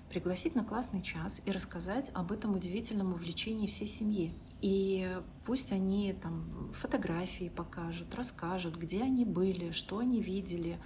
Пригласить 0.08 0.56
на 0.56 0.64
классный 0.64 1.02
час 1.02 1.42
и 1.46 1.52
рассказать 1.52 2.12
об 2.14 2.32
этом 2.32 2.56
удивительном 2.56 3.12
увлечении 3.12 3.68
всей 3.68 3.88
семьи. 3.88 4.34
И 4.62 5.20
пусть 5.46 5.72
они 5.72 6.14
там 6.14 6.72
фотографии 6.74 7.50
покажут, 7.50 8.14
расскажут, 8.14 8.78
где 8.78 9.02
они 9.02 9.26
были, 9.26 9.72
что 9.72 9.98
они 9.98 10.22
видели, 10.22 10.80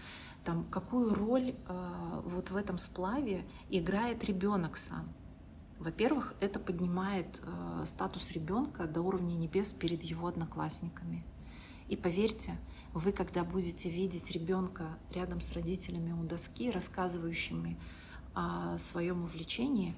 там, 0.46 0.64
какую 0.66 1.14
роль 1.14 1.56
э, 1.68 2.22
вот 2.24 2.52
в 2.52 2.56
этом 2.56 2.78
сплаве 2.78 3.46
играет 3.70 4.24
ребенок 4.24 4.78
сам. 4.78 5.10
Во-первых, 5.80 6.36
это 6.40 6.60
поднимает 6.60 7.42
э, 7.44 7.84
статус 7.86 8.32
ребенка 8.32 8.86
до 8.86 9.02
уровня 9.02 9.36
небес 9.36 9.74
перед 9.74 10.02
его 10.04 10.28
одноклассниками. 10.28 11.26
И 11.90 11.98
поверьте, 11.98 12.58
вы, 12.94 13.12
когда 13.12 13.44
будете 13.44 13.90
видеть 13.90 14.32
ребенка 14.32 14.98
рядом 15.12 15.42
с 15.42 15.52
родителями 15.52 16.14
у 16.14 16.24
доски, 16.24 16.72
рассказывающими 16.72 17.78
о 18.34 18.78
своем 18.78 19.24
увлечении, 19.24 19.96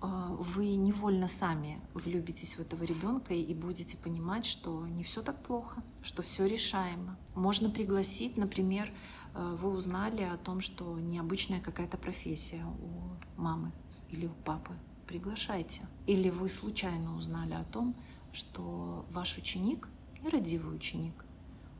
вы 0.00 0.74
невольно 0.76 1.28
сами 1.28 1.80
влюбитесь 1.94 2.54
в 2.54 2.60
этого 2.60 2.84
ребенка 2.84 3.34
и 3.34 3.54
будете 3.54 3.96
понимать, 3.96 4.46
что 4.46 4.86
не 4.86 5.02
все 5.02 5.22
так 5.22 5.42
плохо, 5.42 5.82
что 6.02 6.22
все 6.22 6.46
решаемо. 6.46 7.18
Можно 7.34 7.70
пригласить, 7.70 8.36
например, 8.36 8.92
а, 9.34 9.54
вы 9.56 9.70
узнали 9.70 10.22
о 10.22 10.36
том, 10.36 10.60
что 10.60 10.98
необычная 10.98 11.60
какая-то 11.60 11.96
профессия 11.96 12.64
у 12.64 13.40
мамы 13.40 13.72
или 14.10 14.26
у 14.26 14.34
папы. 14.44 14.74
Приглашайте. 15.06 15.88
Или 16.06 16.30
вы 16.30 16.48
случайно 16.48 17.16
узнали 17.16 17.54
о 17.54 17.64
том, 17.64 17.96
что 18.32 19.06
ваш 19.10 19.38
ученик 19.38 19.88
нерадивый 20.22 20.74
ученик, 20.74 21.24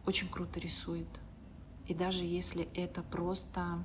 очень 0.07 0.29
круто 0.29 0.61
рисует. 0.61 1.09
И 1.87 1.95
даже 1.95 2.25
если 2.25 2.69
это 2.75 3.03
просто 3.03 3.61
а, 3.61 3.85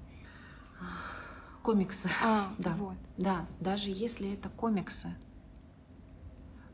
комиксы, 1.64 2.10
а, 2.24 2.54
да, 2.60 2.76
вот. 2.76 2.98
да, 3.18 3.48
даже 3.60 3.90
если 3.90 4.34
это 4.34 4.50
комиксы, 4.50 5.16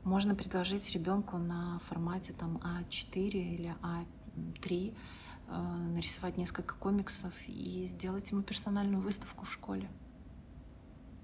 можно 0.03 0.36
предложить 0.36 0.89
ребенку 0.91 1.38
на 1.38 1.79
формате 1.79 2.34
там 2.34 2.58
А4 2.58 3.29
или 3.29 3.75
А3 3.81 4.98
э, 5.48 5.62
нарисовать 5.93 6.38
несколько 6.38 6.74
комиксов 6.75 7.34
и 7.48 7.86
сделать 7.86 8.31
ему 8.31 8.41
персональную 8.41 9.01
выставку 9.01 9.46
в 9.46 9.53
школе. 9.53 9.89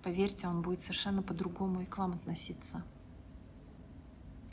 Поверьте, 0.04 0.48
он 0.48 0.62
будет 0.62 0.82
совершенно 0.82 1.24
по-другому 1.24 1.82
и 1.82 1.86
к 1.86 1.98
вам 1.98 2.14
относиться. 2.14 2.84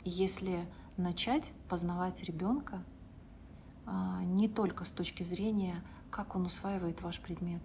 Если 0.03 0.67
начать 0.97 1.53
познавать 1.69 2.23
ребенка 2.23 2.83
а, 3.85 4.23
не 4.23 4.49
только 4.49 4.83
с 4.83 4.91
точки 4.91 5.21
зрения, 5.21 5.83
как 6.09 6.35
он 6.35 6.45
усваивает 6.45 7.01
ваш 7.03 7.19
предмет, 7.19 7.61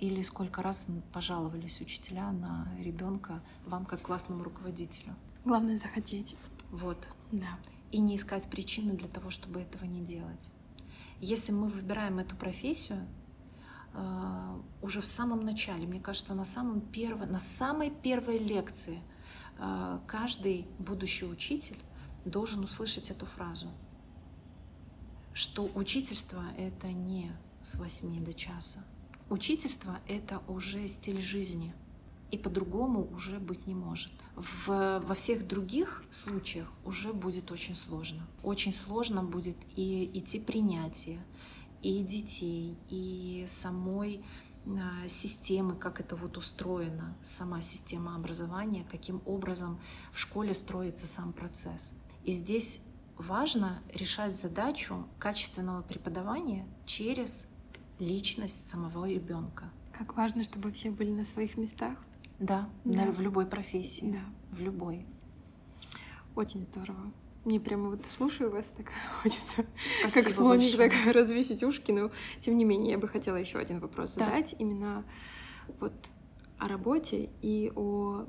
или 0.00 0.22
сколько 0.22 0.62
раз 0.62 0.88
пожаловались 1.12 1.80
учителя 1.80 2.32
на 2.32 2.66
ребенка 2.78 3.42
вам 3.66 3.84
как 3.84 4.02
классному 4.02 4.42
руководителю. 4.42 5.14
Главное 5.44 5.78
захотеть. 5.78 6.36
Вот. 6.70 7.08
Да. 7.30 7.58
И 7.92 8.00
не 8.00 8.16
искать 8.16 8.48
причины 8.48 8.94
для 8.94 9.08
того, 9.08 9.30
чтобы 9.30 9.60
этого 9.60 9.84
не 9.84 10.00
делать. 10.00 10.50
Если 11.20 11.52
мы 11.52 11.68
выбираем 11.68 12.18
эту 12.18 12.34
профессию, 12.34 13.06
а, 13.92 14.58
уже 14.80 15.00
в 15.00 15.06
самом 15.06 15.44
начале, 15.44 15.86
мне 15.86 16.00
кажется, 16.00 16.34
на, 16.34 16.44
самом 16.44 16.80
перво, 16.80 17.26
на 17.26 17.38
самой 17.38 17.90
первой 17.90 18.38
лекции 18.38 19.02
а, 19.58 20.00
каждый 20.06 20.66
будущий 20.78 21.26
учитель 21.26 21.78
должен 22.24 22.64
услышать 22.64 23.10
эту 23.10 23.26
фразу, 23.26 23.66
что 25.34 25.70
учительство— 25.74 26.42
это 26.56 26.88
не 26.88 27.32
с 27.62 27.74
8 27.74 28.24
до 28.24 28.32
часа. 28.32 28.80
Учительство— 29.30 30.00
это 30.08 30.42
уже 30.48 30.88
стиль 30.88 31.20
жизни, 31.20 31.72
и 32.32 32.36
по-другому 32.36 33.08
уже 33.14 33.38
быть 33.38 33.64
не 33.68 33.76
может. 33.76 34.12
В, 34.34 34.98
во 35.06 35.14
всех 35.14 35.46
других 35.46 36.02
случаях 36.10 36.68
уже 36.84 37.12
будет 37.12 37.52
очень 37.52 37.76
сложно. 37.76 38.26
Очень 38.42 38.72
сложно 38.72 39.22
будет 39.22 39.56
и 39.76 40.10
идти 40.14 40.40
принятие, 40.40 41.24
и 41.80 42.02
детей, 42.02 42.76
и 42.88 43.44
самой 43.46 44.24
а, 44.66 45.08
системы, 45.08 45.76
как 45.76 46.00
это 46.00 46.16
вот 46.16 46.36
устроено, 46.36 47.16
сама 47.22 47.62
система 47.62 48.16
образования, 48.16 48.84
каким 48.90 49.22
образом 49.26 49.80
в 50.12 50.18
школе 50.18 50.54
строится 50.54 51.06
сам 51.06 51.32
процесс. 51.32 51.94
И 52.24 52.32
здесь 52.32 52.82
важно 53.16 53.80
решать 53.94 54.34
задачу 54.34 55.06
качественного 55.20 55.82
преподавания 55.82 56.66
через 56.84 57.46
личность 58.00 58.68
самого 58.68 59.08
ребенка. 59.08 59.70
Как 59.92 60.16
важно, 60.16 60.44
чтобы 60.44 60.72
все 60.72 60.90
были 60.90 61.10
на 61.10 61.24
своих 61.24 61.56
местах. 61.56 61.96
Да, 62.38 62.68
да. 62.84 63.10
В 63.12 63.20
любой 63.20 63.46
профессии. 63.46 64.10
Да. 64.10 64.56
В 64.56 64.60
любой. 64.60 65.06
Очень 66.34 66.62
здорово. 66.62 67.12
Мне 67.44 67.58
прямо 67.58 67.90
вот 67.90 68.06
слушаю 68.06 68.50
вас, 68.50 68.66
так 68.76 68.90
хочется, 69.22 69.66
Спасибо 70.00 70.24
как 70.24 70.34
слоник, 70.34 70.76
так 70.76 70.92
развесить 71.14 71.62
ушки. 71.62 71.92
Но 71.92 72.10
тем 72.40 72.56
не 72.56 72.64
менее, 72.64 72.92
я 72.92 72.98
бы 72.98 73.08
хотела 73.08 73.36
еще 73.36 73.58
один 73.58 73.80
вопрос 73.80 74.14
да. 74.14 74.26
задать. 74.26 74.54
Именно 74.58 75.04
вот 75.78 75.92
о 76.58 76.68
работе 76.68 77.30
и 77.40 77.72
о 77.74 78.26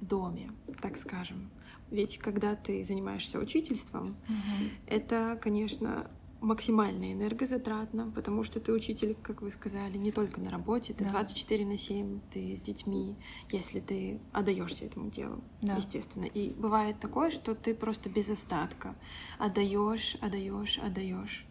доме, 0.00 0.52
так 0.80 0.96
скажем. 0.96 1.50
Ведь 1.90 2.18
когда 2.18 2.54
ты 2.54 2.84
занимаешься 2.84 3.38
учительством, 3.38 4.16
угу. 4.28 4.70
это, 4.86 5.38
конечно, 5.40 6.10
максимально 6.40 7.12
энергозатратно, 7.12 8.10
потому 8.14 8.44
что 8.44 8.60
ты 8.60 8.72
учитель, 8.72 9.16
как 9.22 9.42
вы 9.42 9.50
сказали, 9.50 9.96
не 9.96 10.12
только 10.12 10.40
на 10.40 10.50
работе, 10.50 10.94
ты 10.94 11.04
да. 11.04 11.10
24 11.10 11.66
на 11.66 11.76
7, 11.76 12.20
ты 12.30 12.56
с 12.56 12.60
детьми, 12.60 13.16
если 13.50 13.80
ты 13.80 14.20
отдаешься 14.32 14.84
этому 14.84 15.10
делу, 15.10 15.42
да. 15.60 15.76
естественно. 15.76 16.24
И 16.24 16.50
бывает 16.50 17.00
такое, 17.00 17.30
что 17.30 17.54
ты 17.54 17.74
просто 17.74 18.08
без 18.08 18.30
остатка 18.30 18.94
отдаешь, 19.38 20.16
отдаешь, 20.20 20.78
отдаешь. 20.78 21.44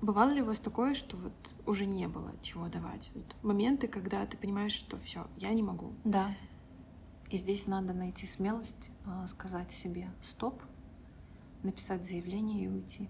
Бывало 0.00 0.30
ли 0.30 0.42
у 0.42 0.46
вас 0.46 0.60
такое, 0.60 0.94
что 0.94 1.16
вот 1.16 1.32
уже 1.64 1.86
не 1.86 2.06
было 2.06 2.32
чего 2.42 2.68
давать? 2.68 3.10
Вот 3.14 3.36
моменты, 3.42 3.88
когда 3.88 4.24
ты 4.26 4.36
понимаешь, 4.36 4.72
что 4.72 4.98
все, 4.98 5.26
я 5.38 5.50
не 5.50 5.62
могу. 5.62 5.92
Да. 6.04 6.34
И 7.30 7.36
здесь 7.36 7.66
надо 7.66 7.92
найти 7.92 8.26
смелость, 8.26 8.90
а, 9.04 9.26
сказать 9.26 9.72
себе 9.72 10.08
стоп, 10.20 10.62
написать 11.62 12.04
заявление 12.04 12.64
и 12.64 12.68
уйти. 12.68 13.08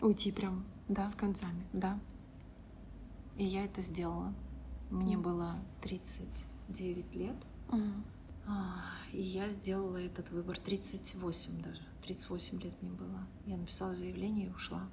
Уйти 0.00 0.32
прям 0.32 0.64
да. 0.88 1.08
с 1.08 1.14
концами. 1.14 1.66
Да. 1.72 1.98
И 3.36 3.44
я 3.44 3.64
это 3.64 3.80
сделала. 3.80 4.32
Мне 4.90 5.14
mm. 5.14 5.22
было 5.22 5.54
39 5.82 7.14
лет. 7.14 7.36
Mm. 7.68 8.02
И 9.12 9.20
я 9.20 9.50
сделала 9.50 9.96
этот 9.96 10.30
выбор 10.30 10.58
38 10.58 11.62
даже. 11.62 11.82
38 12.04 12.60
лет 12.60 12.82
мне 12.82 12.90
было. 12.90 13.26
Я 13.46 13.56
написала 13.56 13.92
заявление 13.92 14.48
и 14.48 14.50
ушла. 14.50 14.88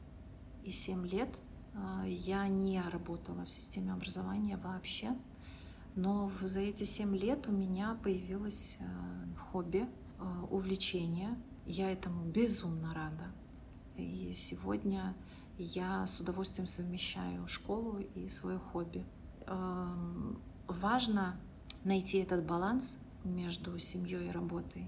И 0.63 0.71
7 0.71 1.07
лет 1.07 1.41
а, 1.73 2.03
я 2.05 2.47
не 2.47 2.81
работала 2.81 3.45
в 3.45 3.51
системе 3.51 3.93
образования 3.93 4.57
вообще. 4.57 5.15
Но 5.95 6.31
за 6.41 6.59
эти 6.59 6.83
семь 6.83 7.15
лет 7.15 7.47
у 7.47 7.51
меня 7.51 7.97
появилось 8.03 8.77
э, 8.79 8.85
хобби, 9.51 9.87
увлечение. 10.51 11.35
Я 11.65 11.91
этому 11.91 12.23
безумно 12.23 12.93
рада. 12.93 13.31
И 13.97 14.31
сегодня 14.33 15.15
я 15.57 16.05
с 16.05 16.19
удовольствием 16.19 16.67
совмещаю 16.67 17.47
школу 17.47 17.99
и 18.15 18.29
свое 18.29 18.59
хобби. 18.59 19.05
Эм, 19.47 20.39
важно 20.67 21.35
найти 21.83 22.19
этот 22.19 22.45
баланс 22.45 22.99
между 23.23 23.77
семьей 23.79 24.27
и 24.27 24.31
работой. 24.31 24.87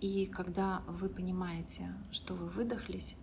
И 0.00 0.26
когда 0.26 0.82
вы 0.88 1.08
понимаете, 1.08 1.94
что 2.10 2.34
вы 2.34 2.48
выдохлись, 2.48 3.16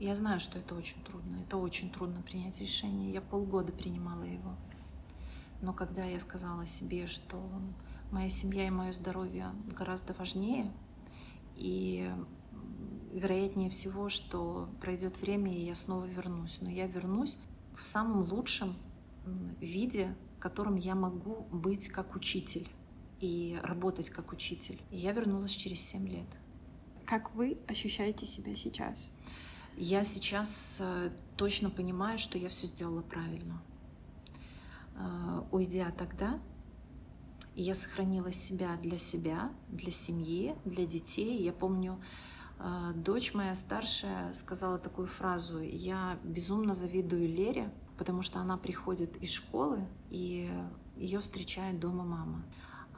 я 0.00 0.14
знаю, 0.14 0.40
что 0.40 0.58
это 0.58 0.74
очень 0.74 1.02
трудно. 1.04 1.36
Это 1.46 1.56
очень 1.56 1.90
трудно 1.90 2.20
принять 2.20 2.60
решение. 2.60 3.12
Я 3.12 3.20
полгода 3.20 3.72
принимала 3.72 4.24
его. 4.24 4.56
Но 5.62 5.72
когда 5.72 6.04
я 6.04 6.18
сказала 6.20 6.66
себе, 6.66 7.06
что 7.06 7.40
моя 8.10 8.28
семья 8.28 8.66
и 8.66 8.70
мое 8.70 8.92
здоровье 8.92 9.52
гораздо 9.76 10.12
важнее, 10.14 10.72
и 11.54 12.12
вероятнее 13.16 13.70
всего, 13.70 14.08
что 14.08 14.68
пройдет 14.80 15.20
время, 15.20 15.52
и 15.52 15.64
я 15.64 15.74
снова 15.74 16.04
вернусь. 16.04 16.58
Но 16.60 16.68
я 16.68 16.86
вернусь 16.86 17.38
в 17.74 17.86
самом 17.86 18.22
лучшем 18.30 18.74
виде, 19.60 20.14
в 20.36 20.40
котором 20.40 20.76
я 20.76 20.94
могу 20.94 21.46
быть 21.50 21.88
как 21.88 22.14
учитель 22.14 22.68
и 23.20 23.58
работать 23.62 24.10
как 24.10 24.32
учитель. 24.32 24.80
И 24.90 24.98
я 24.98 25.12
вернулась 25.12 25.50
через 25.50 25.80
7 25.80 26.06
лет. 26.06 26.28
Как 27.06 27.34
вы 27.34 27.56
ощущаете 27.68 28.26
себя 28.26 28.54
сейчас? 28.54 29.10
Я 29.78 30.04
сейчас 30.04 30.78
э, 30.80 31.10
точно 31.36 31.70
понимаю, 31.70 32.18
что 32.18 32.38
я 32.38 32.48
все 32.50 32.66
сделала 32.66 33.02
правильно. 33.02 33.62
Э, 34.96 35.42
уйдя 35.52 35.90
тогда, 35.96 36.38
я 37.54 37.74
сохранила 37.74 38.32
себя 38.32 38.76
для 38.82 38.98
себя, 38.98 39.50
для 39.68 39.90
семьи, 39.90 40.54
для 40.64 40.84
детей. 40.84 41.42
Я 41.42 41.52
помню, 41.52 41.98
дочь 42.94 43.34
моя 43.34 43.54
старшая 43.54 44.32
сказала 44.32 44.78
такую 44.78 45.06
фразу, 45.06 45.60
я 45.60 46.18
безумно 46.24 46.74
завидую 46.74 47.28
Лере, 47.28 47.72
потому 47.98 48.22
что 48.22 48.40
она 48.40 48.56
приходит 48.56 49.16
из 49.16 49.30
школы, 49.30 49.86
и 50.10 50.50
ее 50.96 51.20
встречает 51.20 51.78
дома 51.80 52.04
мама. 52.04 52.44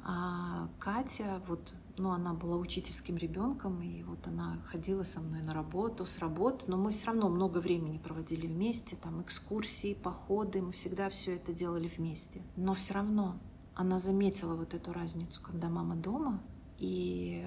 А 0.04 0.68
Катя, 0.78 1.42
вот, 1.48 1.74
ну, 1.98 2.12
она 2.12 2.32
была 2.32 2.56
учительским 2.56 3.16
ребенком, 3.16 3.82
и 3.82 4.02
вот 4.04 4.26
она 4.26 4.58
ходила 4.70 5.02
со 5.02 5.20
мной 5.20 5.42
на 5.42 5.52
работу, 5.52 6.06
с 6.06 6.18
работы, 6.18 6.64
но 6.68 6.76
мы 6.76 6.92
все 6.92 7.08
равно 7.08 7.28
много 7.28 7.58
времени 7.58 7.98
проводили 7.98 8.46
вместе, 8.46 8.96
там 8.96 9.20
экскурсии, 9.20 9.94
походы, 9.94 10.62
мы 10.62 10.72
всегда 10.72 11.10
все 11.10 11.34
это 11.36 11.52
делали 11.52 11.88
вместе. 11.88 12.42
Но 12.56 12.74
все 12.74 12.94
равно 12.94 13.38
она 13.74 13.98
заметила 13.98 14.54
вот 14.54 14.72
эту 14.72 14.92
разницу, 14.92 15.42
когда 15.42 15.68
мама 15.68 15.94
дома, 15.94 16.42
и 16.78 17.46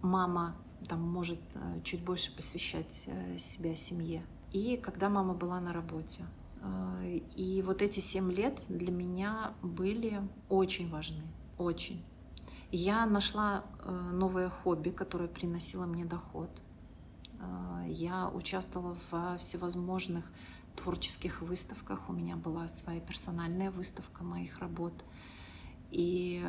мама 0.00 0.56
там 0.88 1.00
может 1.00 1.40
э, 1.54 1.80
чуть 1.84 2.04
больше 2.04 2.34
посвящать 2.34 3.04
э, 3.06 3.38
себя 3.38 3.76
семье. 3.76 4.24
И 4.52 4.76
когда 4.76 5.08
мама 5.08 5.34
была 5.34 5.60
на 5.60 5.72
работе. 5.72 6.24
Э, 6.62 7.20
и 7.36 7.62
вот 7.62 7.82
эти 7.82 8.00
семь 8.00 8.32
лет 8.32 8.64
для 8.68 8.92
меня 8.92 9.54
были 9.62 10.20
очень 10.48 10.90
важны 10.90 11.22
очень. 11.58 12.04
Я 12.70 13.04
нашла 13.06 13.64
новое 13.84 14.48
хобби, 14.48 14.90
которое 14.90 15.28
приносило 15.28 15.84
мне 15.84 16.06
доход. 16.06 16.50
Я 17.86 18.30
участвовала 18.30 18.96
в 19.10 19.38
всевозможных 19.38 20.24
творческих 20.76 21.42
выставках. 21.42 22.08
У 22.08 22.12
меня 22.12 22.36
была 22.36 22.68
своя 22.68 23.00
персональная 23.00 23.70
выставка 23.70 24.24
моих 24.24 24.58
работ. 24.58 24.94
И 25.90 26.42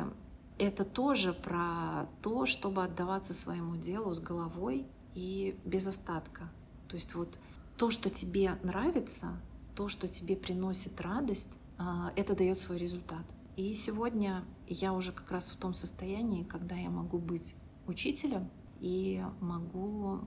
это 0.58 0.84
тоже 0.84 1.32
про 1.32 2.06
то, 2.22 2.46
чтобы 2.46 2.84
отдаваться 2.84 3.34
своему 3.34 3.76
делу 3.76 4.12
с 4.12 4.20
головой 4.20 4.86
и 5.14 5.58
без 5.64 5.86
остатка. 5.86 6.50
То 6.88 6.94
есть 6.94 7.14
вот 7.14 7.38
то, 7.76 7.90
что 7.90 8.10
тебе 8.10 8.58
нравится, 8.62 9.40
то, 9.74 9.88
что 9.88 10.06
тебе 10.06 10.36
приносит 10.36 11.00
радость, 11.00 11.58
э, 11.78 11.82
это 12.16 12.36
дает 12.36 12.58
свой 12.58 12.78
результат. 12.78 13.24
И 13.56 13.72
сегодня 13.72 14.44
я 14.66 14.92
уже 14.92 15.12
как 15.12 15.30
раз 15.30 15.50
в 15.50 15.56
том 15.56 15.74
состоянии, 15.74 16.44
когда 16.44 16.76
я 16.76 16.90
могу 16.90 17.18
быть 17.18 17.54
учителем 17.86 18.50
и 18.80 19.24
могу 19.40 20.20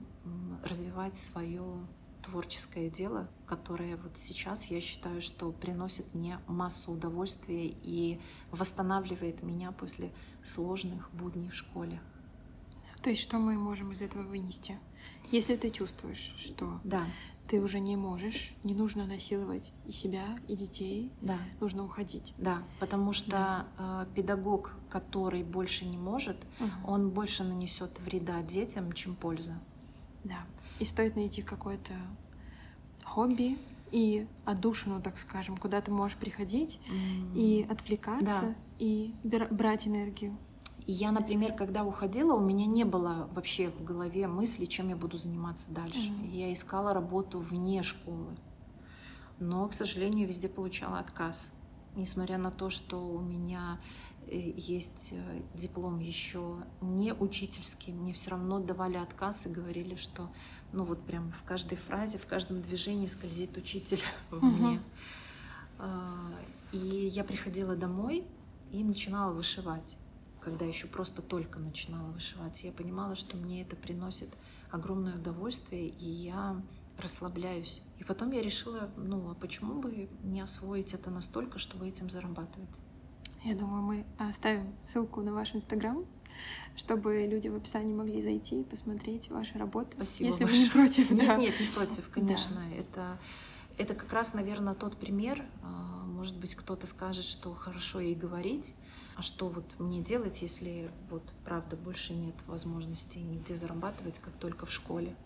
развивать 0.62 1.14
свое 1.14 1.86
творческое 2.28 2.90
дело, 2.90 3.28
которое 3.46 3.96
вот 3.96 4.16
сейчас 4.16 4.66
я 4.66 4.80
считаю, 4.80 5.22
что 5.22 5.50
приносит 5.52 6.14
мне 6.14 6.38
массу 6.46 6.92
удовольствия 6.92 7.68
и 7.82 8.20
восстанавливает 8.50 9.42
меня 9.42 9.72
после 9.72 10.12
сложных 10.44 11.10
будней 11.12 11.48
в 11.48 11.54
школе. 11.54 12.00
То 13.02 13.10
есть 13.10 13.22
что 13.22 13.38
мы 13.38 13.54
можем 13.54 13.92
из 13.92 14.02
этого 14.02 14.22
вынести? 14.22 14.78
Если 15.30 15.56
ты 15.56 15.70
чувствуешь, 15.70 16.34
что 16.38 16.80
да 16.84 17.06
ты 17.48 17.62
уже 17.62 17.80
не 17.80 17.96
можешь, 17.96 18.52
не 18.62 18.74
нужно 18.74 19.06
насиловать 19.06 19.72
и 19.86 19.92
себя, 19.92 20.38
и 20.48 20.54
детей, 20.54 21.10
да. 21.22 21.38
нужно 21.60 21.84
уходить. 21.84 22.34
Да, 22.36 22.62
потому 22.78 23.12
что 23.12 23.30
да. 23.30 23.66
Э, 23.78 24.06
педагог, 24.14 24.74
который 24.90 25.42
больше 25.42 25.86
не 25.86 25.96
может, 25.96 26.36
угу. 26.60 26.92
он 26.92 27.10
больше 27.10 27.44
нанесет 27.44 27.98
вреда 28.00 28.42
детям, 28.42 28.92
чем 28.92 29.16
польза. 29.16 29.54
Да. 30.24 30.40
И 30.78 30.84
стоит 30.84 31.16
найти 31.16 31.42
какое-то 31.42 31.92
хобби 33.04 33.58
и 33.90 34.26
отдушину, 34.44 35.00
так 35.00 35.18
скажем, 35.18 35.56
куда 35.56 35.80
ты 35.80 35.90
можешь 35.90 36.16
приходить 36.16 36.78
mm. 36.90 37.34
и 37.34 37.66
отвлекаться, 37.68 38.42
да. 38.42 38.54
и 38.78 39.14
брать 39.50 39.86
энергию. 39.86 40.36
И 40.86 40.92
я, 40.92 41.12
например, 41.12 41.52
когда 41.52 41.84
уходила, 41.84 42.34
у 42.34 42.40
меня 42.40 42.64
не 42.64 42.84
было 42.84 43.28
вообще 43.34 43.68
в 43.68 43.84
голове 43.84 44.26
мысли, 44.26 44.64
чем 44.64 44.88
я 44.88 44.96
буду 44.96 45.18
заниматься 45.18 45.70
дальше. 45.70 46.08
Mm-hmm. 46.08 46.30
Я 46.30 46.52
искала 46.52 46.94
работу 46.94 47.40
вне 47.40 47.82
школы. 47.82 48.38
Но, 49.38 49.68
к 49.68 49.74
сожалению, 49.74 50.26
везде 50.26 50.48
получала 50.48 50.98
отказ. 50.98 51.52
Несмотря 51.94 52.38
на 52.38 52.50
то, 52.50 52.70
что 52.70 53.06
у 53.06 53.20
меня 53.20 53.78
есть 54.30 55.10
э, 55.12 55.42
диплом 55.54 55.98
еще 55.98 56.56
не 56.80 57.12
учительский, 57.12 57.92
мне 57.92 58.12
все 58.12 58.30
равно 58.30 58.60
давали 58.60 58.96
отказ 58.96 59.46
и 59.46 59.50
говорили, 59.50 59.96
что 59.96 60.30
ну 60.72 60.84
вот 60.84 61.04
прям 61.04 61.32
в 61.32 61.42
каждой 61.44 61.76
фразе, 61.78 62.18
в 62.18 62.26
каждом 62.26 62.60
движении 62.60 63.06
скользит 63.06 63.56
учитель 63.56 64.00
в 64.30 64.42
мне. 64.42 64.80
А, 65.78 66.30
и 66.72 66.78
я 66.78 67.24
приходила 67.24 67.76
домой 67.76 68.26
и 68.70 68.84
начинала 68.84 69.32
вышивать 69.32 69.96
когда 70.40 70.64
еще 70.64 70.86
просто 70.86 71.20
только 71.20 71.58
начинала 71.58 72.10
вышивать, 72.10 72.62
я 72.64 72.72
понимала, 72.72 73.14
что 73.14 73.36
мне 73.36 73.62
это 73.62 73.76
приносит 73.76 74.30
огромное 74.70 75.16
удовольствие, 75.16 75.88
и 75.88 76.08
я 76.08 76.60
расслабляюсь. 76.96 77.82
И 77.98 78.04
потом 78.04 78.32
я 78.32 78.42
решила, 78.42 78.90
ну, 78.96 79.30
а 79.30 79.34
почему 79.34 79.80
бы 79.80 80.08
не 80.22 80.40
освоить 80.40 80.94
это 80.94 81.10
настолько, 81.10 81.58
чтобы 81.58 81.86
этим 81.86 82.10
зарабатывать? 82.10 82.80
Я 83.48 83.54
думаю, 83.54 83.82
мы 83.82 84.04
оставим 84.18 84.74
ссылку 84.84 85.22
на 85.22 85.32
ваш 85.32 85.54
Инстаграм, 85.54 86.04
чтобы 86.76 87.26
люди 87.26 87.48
в 87.48 87.56
описании 87.56 87.94
могли 87.94 88.20
зайти 88.20 88.60
и 88.60 88.62
посмотреть 88.62 89.30
ваши 89.30 89.56
работы. 89.56 89.92
Спасибо. 89.94 90.28
Если 90.28 90.44
большое. 90.44 90.60
вы 90.60 90.64
не 90.64 90.70
против. 90.70 91.10
Нет, 91.10 91.26
да. 91.26 91.36
нет, 91.36 91.54
не 91.58 91.66
против, 91.68 92.10
конечно. 92.10 92.56
Да. 92.56 92.76
Это, 92.76 93.18
это 93.78 93.94
как 93.94 94.12
раз, 94.12 94.34
наверное, 94.34 94.74
тот 94.74 94.98
пример, 94.98 95.46
а, 95.62 96.04
может 96.04 96.36
быть, 96.36 96.54
кто-то 96.56 96.86
скажет, 96.86 97.24
что 97.24 97.54
хорошо 97.54 98.00
ей 98.00 98.14
говорить, 98.14 98.74
а 99.16 99.22
что 99.22 99.48
вот 99.48 99.76
мне 99.78 100.02
делать, 100.02 100.42
если 100.42 100.90
вот 101.08 101.22
правда 101.42 101.74
больше 101.74 102.12
нет 102.12 102.34
возможности 102.46 103.16
нигде 103.16 103.56
зарабатывать, 103.56 104.18
как 104.18 104.34
только 104.34 104.66
в 104.66 104.70
школе. 104.70 105.16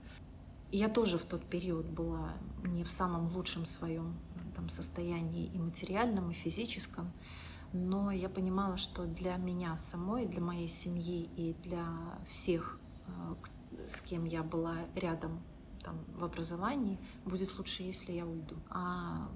Я 0.71 0.89
тоже 0.89 1.19
в 1.19 1.25
тот 1.25 1.45
период 1.45 1.87
была 1.87 2.35
не 2.63 2.85
в 2.85 2.91
самом 2.93 3.27
лучшем 3.35 3.67
своем 3.67 4.15
там, 4.55 4.69
состоянии 4.69 5.47
и 5.47 5.59
материальном, 5.59 6.31
и 6.31 6.35
физическом, 6.35 7.11
но 7.73 8.11
я 8.11 8.29
понимала, 8.29 8.77
что 8.77 9.07
для 9.07 9.37
меня 9.37 9.77
самой, 9.77 10.27
для 10.27 10.41
моей 10.41 10.69
семьи 10.69 11.31
и 11.37 11.55
для 11.63 11.87
всех, 12.29 12.79
э, 13.07 13.35
с 13.89 14.01
кем 14.01 14.25
я 14.25 14.43
была 14.43 14.77
рядом 14.95 15.43
там, 15.83 15.99
в 16.15 16.25
образовании, 16.25 16.99
будет 17.25 17.57
лучше, 17.59 17.83
если 17.83 18.13
я 18.13 18.27
уйду. 18.27 18.57
А 18.71 19.29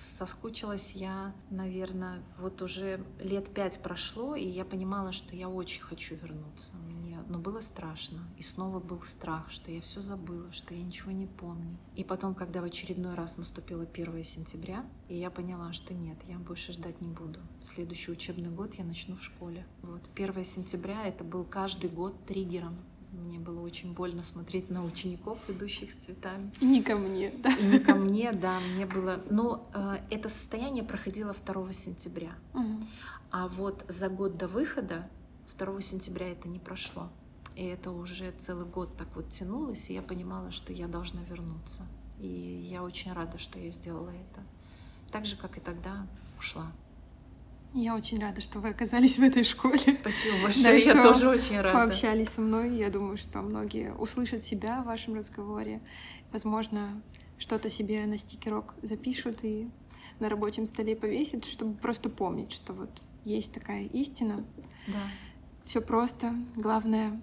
соскучилась 0.00 0.92
я, 0.92 1.34
наверное, 1.50 2.22
вот 2.38 2.62
уже 2.62 3.04
лет 3.18 3.52
пять 3.52 3.82
прошло, 3.82 4.34
и 4.34 4.46
я 4.46 4.64
понимала, 4.64 5.12
что 5.12 5.36
я 5.36 5.48
очень 5.48 5.82
хочу 5.82 6.14
вернуться. 6.16 6.76
Мне, 6.76 6.99
но 7.30 7.38
было 7.38 7.60
страшно. 7.60 8.18
И 8.36 8.42
снова 8.42 8.80
был 8.80 9.02
страх, 9.04 9.50
что 9.50 9.70
я 9.70 9.80
все 9.80 10.00
забыла, 10.00 10.50
что 10.52 10.74
я 10.74 10.82
ничего 10.82 11.12
не 11.12 11.26
помню. 11.26 11.78
И 11.94 12.02
потом, 12.02 12.34
когда 12.34 12.60
в 12.60 12.64
очередной 12.64 13.14
раз 13.14 13.38
наступило 13.38 13.84
1 13.84 14.24
сентября, 14.24 14.84
и 15.08 15.16
я 15.16 15.30
поняла, 15.30 15.72
что 15.72 15.94
нет, 15.94 16.18
я 16.28 16.38
больше 16.38 16.72
ждать 16.72 17.00
не 17.00 17.08
буду. 17.08 17.38
Следующий 17.62 18.10
учебный 18.10 18.50
год 18.50 18.74
я 18.74 18.84
начну 18.84 19.14
в 19.16 19.22
школе. 19.22 19.64
Вот 19.82 20.02
1 20.16 20.44
сентября 20.44 21.06
это 21.06 21.22
был 21.22 21.44
каждый 21.44 21.88
год 21.88 22.14
триггером 22.26 22.76
мне 23.12 23.40
было 23.40 23.60
очень 23.60 23.92
больно 23.92 24.22
смотреть 24.22 24.70
на 24.70 24.84
учеников, 24.84 25.38
идущих 25.48 25.90
с 25.90 25.96
цветами. 25.96 26.52
И 26.60 26.64
не 26.64 26.80
ко 26.80 26.94
мне, 26.94 27.32
да. 27.38 27.52
И 27.56 27.64
не 27.64 27.80
ко 27.80 27.96
мне, 27.96 28.32
да, 28.32 28.60
мне 28.60 28.86
было... 28.86 29.20
Но 29.28 29.68
э, 29.74 29.96
это 30.10 30.28
состояние 30.28 30.84
проходило 30.84 31.34
2 31.34 31.72
сентября. 31.72 32.30
Угу. 32.54 32.86
А 33.32 33.48
вот 33.48 33.84
за 33.88 34.08
год 34.08 34.36
до 34.36 34.46
выхода 34.46 35.08
2 35.58 35.80
сентября 35.80 36.30
это 36.30 36.48
не 36.48 36.58
прошло. 36.58 37.10
И 37.56 37.64
это 37.64 37.90
уже 37.90 38.30
целый 38.32 38.66
год 38.66 38.96
так 38.96 39.08
вот 39.14 39.30
тянулось, 39.30 39.90
и 39.90 39.94
я 39.94 40.02
понимала, 40.02 40.50
что 40.50 40.72
я 40.72 40.88
должна 40.88 41.22
вернуться. 41.22 41.82
И 42.18 42.26
я 42.26 42.82
очень 42.82 43.12
рада, 43.12 43.38
что 43.38 43.58
я 43.58 43.70
сделала 43.70 44.10
это. 44.10 44.42
Так 45.10 45.26
же, 45.26 45.36
как 45.36 45.56
и 45.56 45.60
тогда, 45.60 46.06
ушла. 46.38 46.70
Я 47.72 47.94
очень 47.94 48.18
рада, 48.18 48.40
что 48.40 48.58
вы 48.58 48.70
оказались 48.70 49.18
в 49.18 49.22
этой 49.22 49.44
школе. 49.44 49.78
Спасибо 49.78 50.42
большое, 50.42 50.64
да, 50.64 50.70
я 50.72 51.02
тоже 51.02 51.28
очень 51.28 51.60
рада. 51.60 51.72
Пообщались 51.72 52.30
со 52.30 52.40
мной. 52.40 52.76
Я 52.76 52.90
думаю, 52.90 53.16
что 53.16 53.42
многие 53.42 53.94
услышат 53.94 54.42
себя 54.42 54.82
в 54.82 54.86
вашем 54.86 55.14
разговоре. 55.14 55.80
Возможно, 56.32 57.00
что-то 57.38 57.70
себе 57.70 58.04
на 58.06 58.18
стикерок 58.18 58.74
запишут 58.82 59.44
и 59.44 59.70
на 60.18 60.28
рабочем 60.28 60.66
столе 60.66 60.96
повесят, 60.96 61.44
чтобы 61.44 61.74
просто 61.74 62.10
помнить, 62.10 62.52
что 62.52 62.72
вот 62.72 62.90
есть 63.24 63.52
такая 63.52 63.84
истина. 63.84 64.44
Да. 64.88 65.08
Все 65.64 65.80
просто. 65.80 66.34
Главное, 66.56 67.20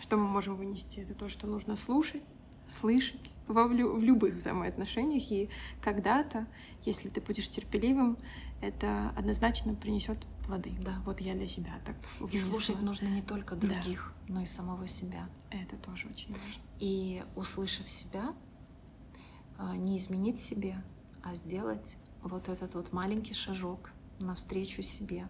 что 0.00 0.16
мы 0.16 0.26
можем 0.28 0.56
вынести, 0.56 1.00
это 1.00 1.14
то, 1.14 1.28
что 1.28 1.46
нужно 1.46 1.76
слушать, 1.76 2.22
слышать 2.66 3.20
во, 3.46 3.66
в 3.66 4.02
любых 4.02 4.34
взаимоотношениях. 4.34 5.30
И 5.30 5.48
когда-то, 5.80 6.46
если 6.84 7.08
ты 7.08 7.20
будешь 7.20 7.48
терпеливым, 7.48 8.16
это 8.60 9.12
однозначно 9.16 9.74
принесет 9.74 10.18
плоды. 10.46 10.72
Да. 10.80 11.02
Вот 11.04 11.20
я 11.20 11.34
для 11.34 11.46
себя 11.46 11.72
так 11.84 11.96
И 12.32 12.38
слушать 12.38 12.80
нужно 12.80 13.08
не 13.08 13.22
только 13.22 13.56
других, 13.56 14.14
да. 14.28 14.34
но 14.34 14.40
и 14.42 14.46
самого 14.46 14.86
себя. 14.88 15.28
Это 15.50 15.76
тоже 15.76 16.08
очень 16.08 16.30
важно. 16.30 16.62
И 16.78 17.22
услышав 17.36 17.90
себя, 17.90 18.34
а, 19.58 19.76
не 19.76 19.96
изменить 19.96 20.38
себе, 20.38 20.82
а 21.22 21.34
сделать 21.34 21.96
вот 22.22 22.48
этот 22.48 22.74
вот 22.74 22.92
маленький 22.92 23.34
шажок 23.34 23.90
навстречу 24.18 24.82
себе. 24.82 25.28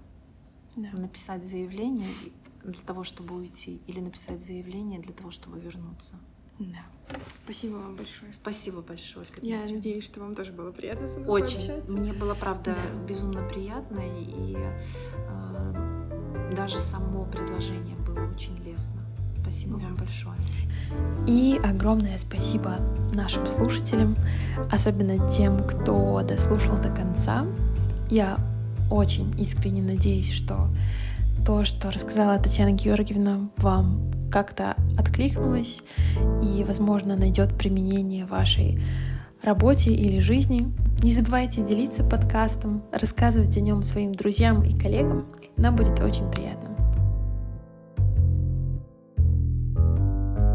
Да. 0.76 0.90
Написать 0.92 1.44
заявление 1.44 2.08
для 2.64 2.82
того, 2.82 3.04
чтобы 3.04 3.34
уйти, 3.34 3.80
или 3.86 4.00
написать 4.00 4.42
заявление 4.42 5.00
для 5.00 5.12
того, 5.12 5.30
чтобы 5.30 5.58
вернуться. 5.58 6.16
Да. 6.58 6.82
Спасибо 7.44 7.74
вам 7.74 7.96
большое. 7.96 8.32
Спасибо 8.32 8.82
большое, 8.82 9.26
Ольга 9.26 9.46
Я 9.46 9.64
надеюсь, 9.64 10.04
что 10.04 10.20
вам 10.20 10.34
тоже 10.34 10.52
было 10.52 10.70
приятно 10.70 11.08
со 11.08 11.18
мной 11.18 11.42
Очень. 11.42 11.56
Пообщаться. 11.56 11.96
Мне 11.96 12.12
было, 12.12 12.34
правда, 12.34 12.76
да. 12.76 13.04
безумно 13.06 13.46
приятно, 13.48 14.00
и 14.00 14.56
э, 14.56 16.54
даже 16.56 16.80
само 16.80 17.24
предложение 17.24 17.96
было 17.96 18.26
очень 18.34 18.56
лестно. 18.64 19.02
Спасибо 19.40 19.78
да. 19.78 19.86
вам 19.86 19.94
большое. 19.96 20.36
И 21.26 21.60
огромное 21.62 22.16
спасибо 22.18 22.76
нашим 23.12 23.46
слушателям, 23.46 24.14
особенно 24.70 25.30
тем, 25.30 25.64
кто 25.66 26.22
дослушал 26.22 26.76
до 26.78 26.90
конца. 26.90 27.46
Я 28.10 28.38
очень 28.90 29.32
искренне 29.40 29.82
надеюсь, 29.82 30.30
что 30.30 30.68
то, 31.44 31.64
что 31.64 31.90
рассказала 31.90 32.38
Татьяна 32.38 32.72
Георгиевна, 32.72 33.50
вам 33.56 34.12
как-то 34.30 34.76
откликнулось 34.98 35.82
и, 36.42 36.64
возможно, 36.64 37.16
найдет 37.16 37.56
применение 37.56 38.26
в 38.26 38.30
вашей 38.30 38.80
работе 39.42 39.92
или 39.92 40.20
жизни. 40.20 40.72
Не 41.02 41.10
забывайте 41.10 41.62
делиться 41.62 42.04
подкастом, 42.04 42.82
рассказывать 42.92 43.56
о 43.56 43.60
нем 43.60 43.82
своим 43.82 44.14
друзьям 44.14 44.62
и 44.62 44.78
коллегам. 44.78 45.26
Нам 45.56 45.76
будет 45.76 46.00
очень 46.00 46.30
приятно. 46.30 46.71